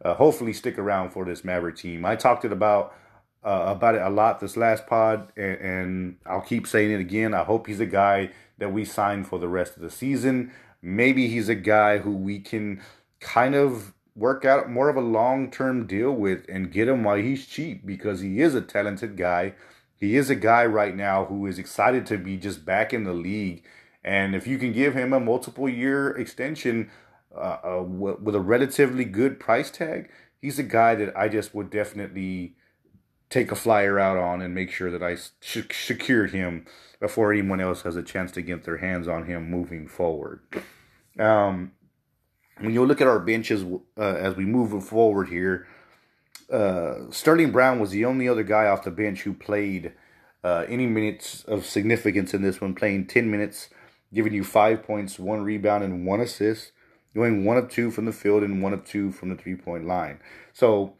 uh, 0.05 0.13
hopefully 0.13 0.53
stick 0.53 0.79
around 0.79 1.13
for 1.13 1.25
this 1.25 1.43
Maverick 1.43 1.77
team. 1.77 2.05
I 2.05 2.15
talked 2.15 2.45
it 2.45 2.53
about 2.53 2.95
uh, 3.43 3.65
about 3.69 3.95
it 3.95 4.03
a 4.03 4.11
lot 4.11 4.41
this 4.41 4.55
last 4.55 4.87
pod, 4.87 5.33
and, 5.35 5.57
and 5.61 6.17
I'll 6.27 6.43
keep 6.43 6.67
saying 6.67 6.91
it 6.91 7.01
again. 7.01 7.33
I 7.33 7.45
hope 7.45 7.69
he's 7.69 7.81
a 7.81 7.87
guy 7.87 8.31
that 8.59 8.75
we 8.75 8.85
sign 8.85 9.25
for 9.25 9.39
the 9.39 9.49
rest 9.49 9.77
of 9.77 9.83
the 9.83 9.91
season. 9.91 10.53
Maybe 10.83 11.29
he's 11.29 11.49
a 11.49 11.55
guy 11.55 11.99
who 11.99 12.11
we 12.11 12.39
can 12.39 12.83
kind 13.21 13.55
of 13.55 13.95
work 14.15 14.45
out 14.45 14.71
more 14.71 14.91
of 14.91 14.97
a 14.97 15.01
long 15.01 15.51
term 15.51 15.87
deal 15.87 16.13
with 16.13 16.45
and 16.51 16.71
get 16.71 16.87
him 16.87 17.03
while 17.03 17.17
he's 17.17 17.47
cheap 17.47 17.87
because 17.87 18.21
he 18.21 18.43
is 18.43 18.55
a 18.55 18.61
talented 18.61 19.17
guy. 19.17 19.55
He 19.97 20.17
is 20.17 20.31
a 20.31 20.35
guy 20.35 20.67
right 20.67 20.95
now 20.95 21.25
who 21.27 21.47
is 21.47 21.59
excited 21.59 22.07
to 22.07 22.19
be 22.19 22.37
just 22.37 22.65
back 22.65 22.93
in 22.93 23.05
the 23.05 23.13
league. 23.13 23.65
And 24.03 24.35
if 24.35 24.47
you 24.47 24.59
can 24.59 24.73
give 24.73 24.95
him 24.95 25.13
a 25.13 25.21
multiple 25.21 25.69
year 25.69 26.11
extension 26.11 26.91
uh, 27.35 27.57
uh, 27.65 27.83
with 27.83 28.35
a 28.35 28.41
relatively 28.41 29.05
good 29.05 29.41
price 29.41 29.71
tag, 29.71 30.11
he's 30.41 30.59
a 30.59 30.65
guy 30.65 30.95
that 30.97 31.17
I 31.17 31.29
just 31.29 31.55
would 31.55 31.71
definitely 31.71 32.55
take 33.31 33.51
a 33.51 33.57
flyer 33.57 33.99
out 33.99 34.17
on 34.17 34.43
and 34.43 34.55
make 34.55 34.71
sure 34.71 34.91
that 34.91 35.03
I 35.03 35.17
secured 35.41 36.33
him 36.33 36.67
before 37.01 37.33
anyone 37.33 37.61
else 37.61 37.83
has 37.83 37.97
a 37.97 38.03
chance 38.03 38.31
to 38.33 38.43
get 38.43 38.65
their 38.65 38.77
hands 38.77 39.09
on 39.09 39.27
him 39.27 39.51
moving 39.51 39.89
forward. 39.89 40.41
Um, 41.19 41.73
when 42.61 42.73
you 42.73 42.85
look 42.85 43.01
at 43.01 43.09
our 43.09 43.19
benches 43.19 43.65
uh, 43.99 44.03
as 44.03 44.37
we 44.37 44.45
move 44.45 44.85
forward 44.85 45.29
here, 45.29 45.67
uh, 46.51 47.11
Sterling 47.11 47.53
Brown 47.53 47.81
was 47.81 47.91
the 47.91 48.05
only 48.05 48.29
other 48.29 48.43
guy 48.43 48.67
off 48.67 48.85
the 48.85 48.91
bench 48.91 49.23
who 49.23 49.33
played 49.33 49.93
uh, 50.43 50.67
any 50.69 50.87
minutes 50.87 51.45
of 51.45 51.65
significance 51.65 52.35
in 52.35 52.43
this 52.43 52.61
one, 52.61 52.75
playing 52.75 53.07
10 53.07 53.31
minutes, 53.31 53.71
giving 54.13 54.35
you 54.35 54.45
five 54.45 54.83
points, 54.83 55.19
one 55.19 55.43
rebound, 55.43 55.83
and 55.83 56.07
one 56.07 56.21
assist, 56.21 56.73
going 57.15 57.45
one 57.45 57.57
of 57.57 57.71
two 57.71 57.91
from 57.91 58.05
the 58.05 58.13
field 58.13 58.43
and 58.43 58.63
one 58.63 58.73
of 58.73 58.85
two 58.85 59.11
from 59.11 59.31
the 59.31 59.37
three 59.37 59.57
point 59.57 59.87
line. 59.87 60.21
So 60.53 60.95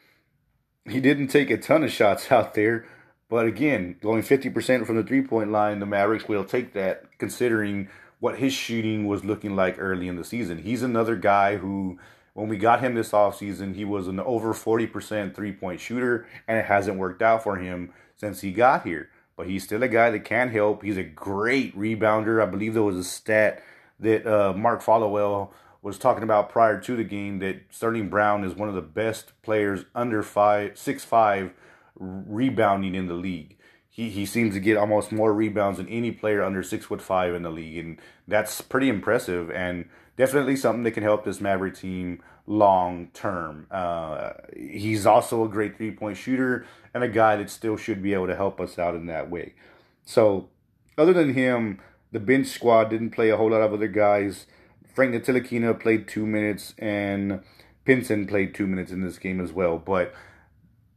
he 0.89 1.01
didn't 1.01 1.29
take 1.29 1.51
a 1.51 1.57
ton 1.57 1.85
of 1.85 1.93
shots 1.93 2.31
out 2.33 2.55
there, 2.55 2.87
but 3.29 3.47
again, 3.47 3.97
going 4.01 4.23
50% 4.23 4.87
from 4.87 4.97
the 4.97 5.03
three 5.03 5.23
point 5.23 5.51
line, 5.51 5.79
the 5.79 5.87
Mavericks 5.87 6.29
will 6.29 6.45
take 6.45 6.73
that 6.73 7.05
considering 7.19 7.89
what 8.21 8.39
his 8.39 8.53
shooting 8.53 9.07
was 9.07 9.25
looking 9.25 9.55
like 9.55 9.77
early 9.79 10.09
in 10.09 10.17
the 10.17 10.25
season. 10.25 10.59
He's 10.59 10.83
another 10.83 11.17
guy 11.17 11.57
who, 11.57 11.99
when 12.35 12.49
we 12.49 12.59
got 12.59 12.81
him 12.81 12.95
this 12.95 13.13
offseason, 13.13 13.75
he 13.75 13.85
was 13.85 14.07
an 14.09 14.21
over 14.21 14.53
40% 14.53 15.35
three 15.35 15.53
point 15.53 15.81
shooter, 15.81 16.27
and 16.47 16.59
it 16.59 16.67
hasn't 16.67 16.99
worked 16.99 17.23
out 17.23 17.43
for 17.43 17.57
him 17.57 17.93
since 18.17 18.43
he 18.43 18.53
got 18.53 18.85
here. 18.85 19.09
But 19.37 19.49
he's 19.49 19.65
still 19.65 19.83
a 19.83 19.89
guy 19.89 20.11
that 20.11 20.25
can 20.25 20.51
help. 20.51 20.83
He's 20.83 20.97
a 20.97 21.03
great 21.03 21.77
rebounder. 21.77 22.43
I 22.43 22.47
believe 22.47 22.75
there 22.75 22.83
was 22.83 22.97
a 22.97 23.05
stat 23.05 23.63
that 23.99 24.27
uh, 24.27 24.53
Mark 24.53 24.83
Followill 24.83 25.51
was 25.83 25.99
talking 25.99 26.23
about 26.23 26.51
prior 26.51 26.81
to 26.81 26.97
the 26.97 27.05
game 27.05 27.39
that 27.41 27.63
Sterling 27.71 28.09
Brown 28.09 28.45
is 28.45 28.55
one 28.55 28.69
of 28.69 28.75
the 28.75 28.83
best 28.83 29.33
players 29.43 29.85
under 29.95 30.23
five 30.23 30.77
six 30.79 31.05
five 31.05 31.53
rebounding 31.97 32.95
in 32.95 33.07
the 33.07 33.15
league 33.15 33.57
he, 33.95 34.11
he 34.11 34.27
seems 34.27 34.55
to 34.55 34.61
get 34.61 34.77
almost 34.77 35.13
more 35.13 35.33
rebounds 35.33 35.79
than 35.79 35.89
any 35.89 36.11
player 36.11 36.43
under 36.43 36.65
six 36.65 36.87
foot 36.87 37.01
five 37.01 37.33
in 37.33 37.45
the 37.45 37.51
league, 37.51 37.79
and 37.79 38.01
that's 38.27 38.61
pretty 38.61 38.89
impressive 38.89 39.53
and 39.53 39.89
definitely 40.17 40.57
something 40.57 40.83
that 40.85 40.93
can 40.93 41.03
help 41.03 41.25
this 41.25 41.41
Maverick 41.41 41.77
team 41.77 42.23
long 42.47 43.09
term. 43.15 43.67
Uh, 43.71 44.33
he's 44.57 45.07
also 45.07 45.45
a 45.45 45.49
great 45.49 45.77
three 45.77 45.91
point 45.91 46.17
shooter 46.17 46.67
and 46.93 47.03
a 47.03 47.09
guy 47.09 47.37
that 47.37 47.51
still 47.51 47.77
should 47.77 48.03
be 48.03 48.15
able 48.15 48.27
to 48.27 48.37
help 48.37 48.61
us 48.61 48.79
out 48.79 48.95
in 48.95 49.07
that 49.07 49.31
way. 49.31 49.55
So, 50.05 50.49
other 50.97 51.13
than 51.13 51.35
him, 51.35 51.81
the 52.13 52.21
bench 52.21 52.47
squad 52.47 52.91
didn't 52.91 53.11
play 53.11 53.31
a 53.31 53.37
whole 53.37 53.51
lot 53.51 53.63
of 53.63 53.73
other 53.73 53.89
guys. 53.89 54.47
Frank 54.95 55.15
Ntilikina 55.15 55.79
played 55.81 56.07
two 56.07 56.25
minutes, 56.25 56.75
and 56.79 57.41
Pinson 57.85 58.27
played 58.27 58.55
two 58.55 58.67
minutes 58.67 58.93
in 58.93 59.03
this 59.03 59.19
game 59.19 59.41
as 59.41 59.53
well. 59.53 59.79
But 59.79 60.15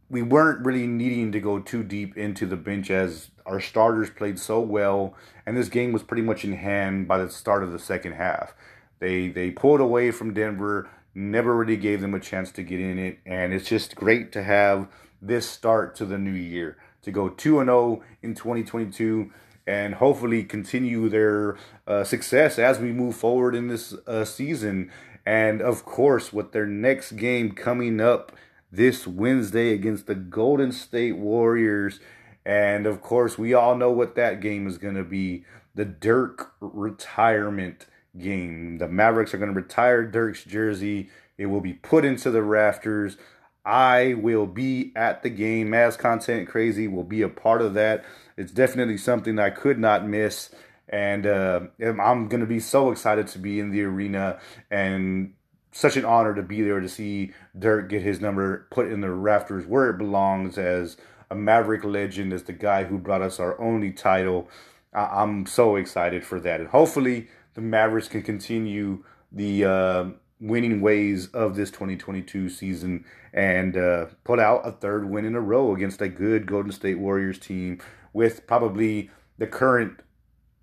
we 0.09 0.21
weren't 0.21 0.65
really 0.65 0.85
needing 0.85 1.31
to 1.31 1.39
go 1.39 1.59
too 1.59 1.83
deep 1.83 2.15
into 2.15 2.45
the 2.45 2.55
bench 2.55 2.91
as 2.91 3.31
our 3.45 3.59
starters 3.59 4.09
played 4.09 4.37
so 4.37 4.59
well, 4.59 5.15
and 5.45 5.57
this 5.57 5.69
game 5.69 5.91
was 5.91 6.03
pretty 6.03 6.21
much 6.21 6.43
in 6.43 6.53
hand 6.53 7.07
by 7.07 7.17
the 7.17 7.29
start 7.29 7.63
of 7.63 7.71
the 7.71 7.79
second 7.79 8.13
half. 8.13 8.53
They 8.99 9.29
they 9.29 9.51
pulled 9.51 9.81
away 9.81 10.11
from 10.11 10.33
Denver, 10.33 10.89
never 11.13 11.55
really 11.55 11.77
gave 11.77 12.01
them 12.01 12.13
a 12.13 12.19
chance 12.19 12.51
to 12.53 12.63
get 12.63 12.79
in 12.79 12.97
it, 12.97 13.19
and 13.25 13.53
it's 13.53 13.69
just 13.69 13.95
great 13.95 14.31
to 14.33 14.43
have 14.43 14.87
this 15.21 15.49
start 15.49 15.95
to 15.95 16.05
the 16.05 16.17
new 16.17 16.31
year 16.31 16.77
to 17.01 17.11
go 17.11 17.29
2 17.29 17.59
and 17.59 17.69
0 17.69 18.03
in 18.21 18.35
2022 18.35 19.31
and 19.65 19.95
hopefully 19.95 20.43
continue 20.43 21.09
their 21.09 21.57
uh, 21.85 22.03
success 22.03 22.57
as 22.57 22.79
we 22.79 22.91
move 22.91 23.15
forward 23.15 23.53
in 23.53 23.67
this 23.67 23.93
uh, 24.07 24.23
season. 24.23 24.91
And 25.25 25.61
of 25.61 25.83
course, 25.83 26.31
with 26.31 26.53
their 26.53 26.65
next 26.65 27.13
game 27.13 27.51
coming 27.51 27.99
up 27.99 28.31
this 28.71 29.05
Wednesday 29.07 29.73
against 29.73 30.07
the 30.07 30.15
Golden 30.15 30.71
State 30.71 31.17
Warriors. 31.17 31.99
And 32.45 32.85
of 32.85 33.01
course, 33.01 33.37
we 33.37 33.53
all 33.53 33.75
know 33.75 33.91
what 33.91 34.15
that 34.15 34.39
game 34.39 34.67
is 34.67 34.77
going 34.77 34.95
to 34.95 35.03
be 35.03 35.43
the 35.75 35.85
Dirk 35.85 36.53
retirement 36.59 37.87
game. 38.19 38.77
The 38.77 38.87
Mavericks 38.87 39.33
are 39.33 39.37
going 39.37 39.53
to 39.53 39.59
retire 39.59 40.05
Dirk's 40.05 40.43
jersey, 40.43 41.09
it 41.37 41.47
will 41.47 41.61
be 41.61 41.73
put 41.73 42.03
into 42.03 42.31
the 42.31 42.41
rafters. 42.41 43.17
I 43.63 44.13
will 44.13 44.47
be 44.47 44.93
at 44.95 45.23
the 45.23 45.29
game. 45.29 45.69
Mavs 45.69 45.97
Content 45.97 46.47
Crazy 46.47 46.87
will 46.87 47.03
be 47.03 47.21
a 47.21 47.29
part 47.29 47.61
of 47.61 47.73
that. 47.73 48.05
It's 48.37 48.51
definitely 48.51 48.97
something 48.97 49.37
I 49.37 49.49
could 49.49 49.77
not 49.77 50.07
miss. 50.07 50.51
And 50.87 51.27
uh, 51.27 51.61
I'm 51.81 52.29
going 52.29 52.39
to 52.39 52.45
be 52.47 52.61
so 52.61 52.91
excited 52.91 53.27
to 53.27 53.39
be 53.39 53.59
in 53.59 53.71
the 53.71 53.83
arena 53.83 54.39
and 54.71 55.33
such 55.73 55.97
an 55.97 56.05
honor 56.05 56.33
to 56.33 56.41
be 56.41 56.61
there 56.61 56.79
to 56.79 56.87
see 56.87 57.33
Dirk 57.59 57.89
get 57.89 58.01
his 58.01 58.21
number 58.21 58.67
put 58.71 58.87
in 58.87 59.01
the 59.01 59.11
rafters 59.11 59.65
where 59.65 59.89
it 59.89 59.97
belongs 59.97 60.57
as 60.57 60.95
a 61.29 61.35
Maverick 61.35 61.83
legend, 61.83 62.31
as 62.31 62.43
the 62.43 62.53
guy 62.53 62.85
who 62.85 62.97
brought 62.97 63.21
us 63.21 63.39
our 63.39 63.59
only 63.59 63.91
title. 63.91 64.49
I'm 64.93 65.45
so 65.45 65.75
excited 65.75 66.25
for 66.25 66.39
that. 66.39 66.61
And 66.61 66.69
hopefully 66.69 67.27
the 67.57 67.61
Mavericks 67.63 68.07
can 68.07 68.21
continue 68.21 69.03
the 69.31 69.65
uh, 69.65 70.05
winning 70.39 70.79
ways 70.79 71.27
of 71.29 71.55
this 71.55 71.71
2022 71.71 72.49
season 72.49 73.03
and 73.33 73.75
uh, 73.75 74.05
put 74.23 74.39
out 74.39 74.61
a 74.63 74.71
third 74.71 75.09
win 75.09 75.25
in 75.25 75.33
a 75.33 75.41
row 75.41 75.73
against 75.73 75.99
a 75.99 76.07
good 76.07 76.45
Golden 76.45 76.71
State 76.71 76.99
Warriors 76.99 77.39
team 77.39 77.81
with 78.13 78.45
probably 78.45 79.09
the 79.39 79.47
current 79.47 80.01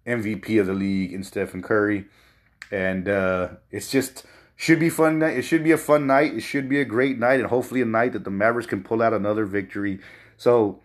MVP 0.06 0.60
of 0.60 0.68
the 0.68 0.72
league 0.72 1.12
in 1.12 1.24
Stephen 1.24 1.62
Curry. 1.62 2.04
And 2.70 3.08
uh, 3.08 3.48
it's 3.72 3.90
just 3.90 4.24
should 4.54 4.78
be 4.78 4.88
fun 4.88 5.18
night. 5.18 5.36
It 5.36 5.42
should 5.42 5.64
be 5.64 5.72
a 5.72 5.76
fun 5.76 6.06
night. 6.06 6.32
It 6.32 6.42
should 6.42 6.68
be 6.68 6.80
a 6.80 6.84
great 6.84 7.18
night, 7.18 7.40
and 7.40 7.48
hopefully 7.48 7.82
a 7.82 7.86
night 7.86 8.12
that 8.12 8.22
the 8.22 8.30
Mavericks 8.30 8.68
can 8.68 8.84
pull 8.84 9.02
out 9.02 9.12
another 9.12 9.46
victory. 9.46 9.98
So 10.36 10.80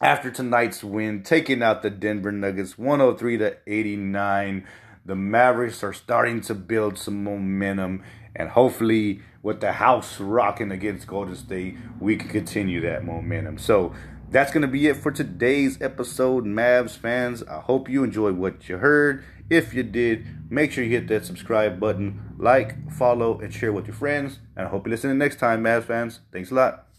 after 0.00 0.32
tonight's 0.32 0.82
win, 0.82 1.22
taking 1.22 1.62
out 1.62 1.82
the 1.82 1.90
Denver 1.90 2.32
Nuggets 2.32 2.76
103 2.76 3.38
to 3.38 3.56
89, 3.68 4.66
the 5.04 5.16
Mavericks 5.16 5.82
are 5.82 5.92
starting 5.92 6.40
to 6.42 6.54
build 6.54 6.98
some 6.98 7.24
momentum, 7.24 8.02
and 8.34 8.50
hopefully 8.50 9.20
with 9.42 9.60
the 9.60 9.72
house 9.72 10.20
rocking 10.20 10.70
against 10.70 11.06
Golden 11.06 11.34
State, 11.34 11.76
we 12.00 12.16
can 12.16 12.28
continue 12.28 12.80
that 12.82 13.04
momentum. 13.04 13.58
So 13.58 13.92
that's 14.30 14.52
going 14.52 14.62
to 14.62 14.68
be 14.68 14.86
it 14.86 14.96
for 14.96 15.10
today's 15.10 15.80
episode, 15.82 16.44
Mavs 16.44 16.96
fans. 16.96 17.42
I 17.42 17.60
hope 17.60 17.88
you 17.88 18.04
enjoyed 18.04 18.36
what 18.36 18.68
you 18.68 18.78
heard. 18.78 19.24
If 19.50 19.74
you 19.74 19.82
did, 19.82 20.50
make 20.50 20.72
sure 20.72 20.84
you 20.84 20.90
hit 20.90 21.08
that 21.08 21.26
subscribe 21.26 21.78
button, 21.78 22.34
like, 22.38 22.90
follow, 22.92 23.38
and 23.40 23.52
share 23.52 23.72
with 23.72 23.86
your 23.86 23.96
friends. 23.96 24.38
And 24.56 24.66
I 24.66 24.70
hope 24.70 24.86
you 24.86 24.90
listen 24.90 25.18
next 25.18 25.38
time, 25.38 25.62
Mavs 25.62 25.84
fans. 25.84 26.20
Thanks 26.32 26.50
a 26.50 26.54
lot. 26.54 26.91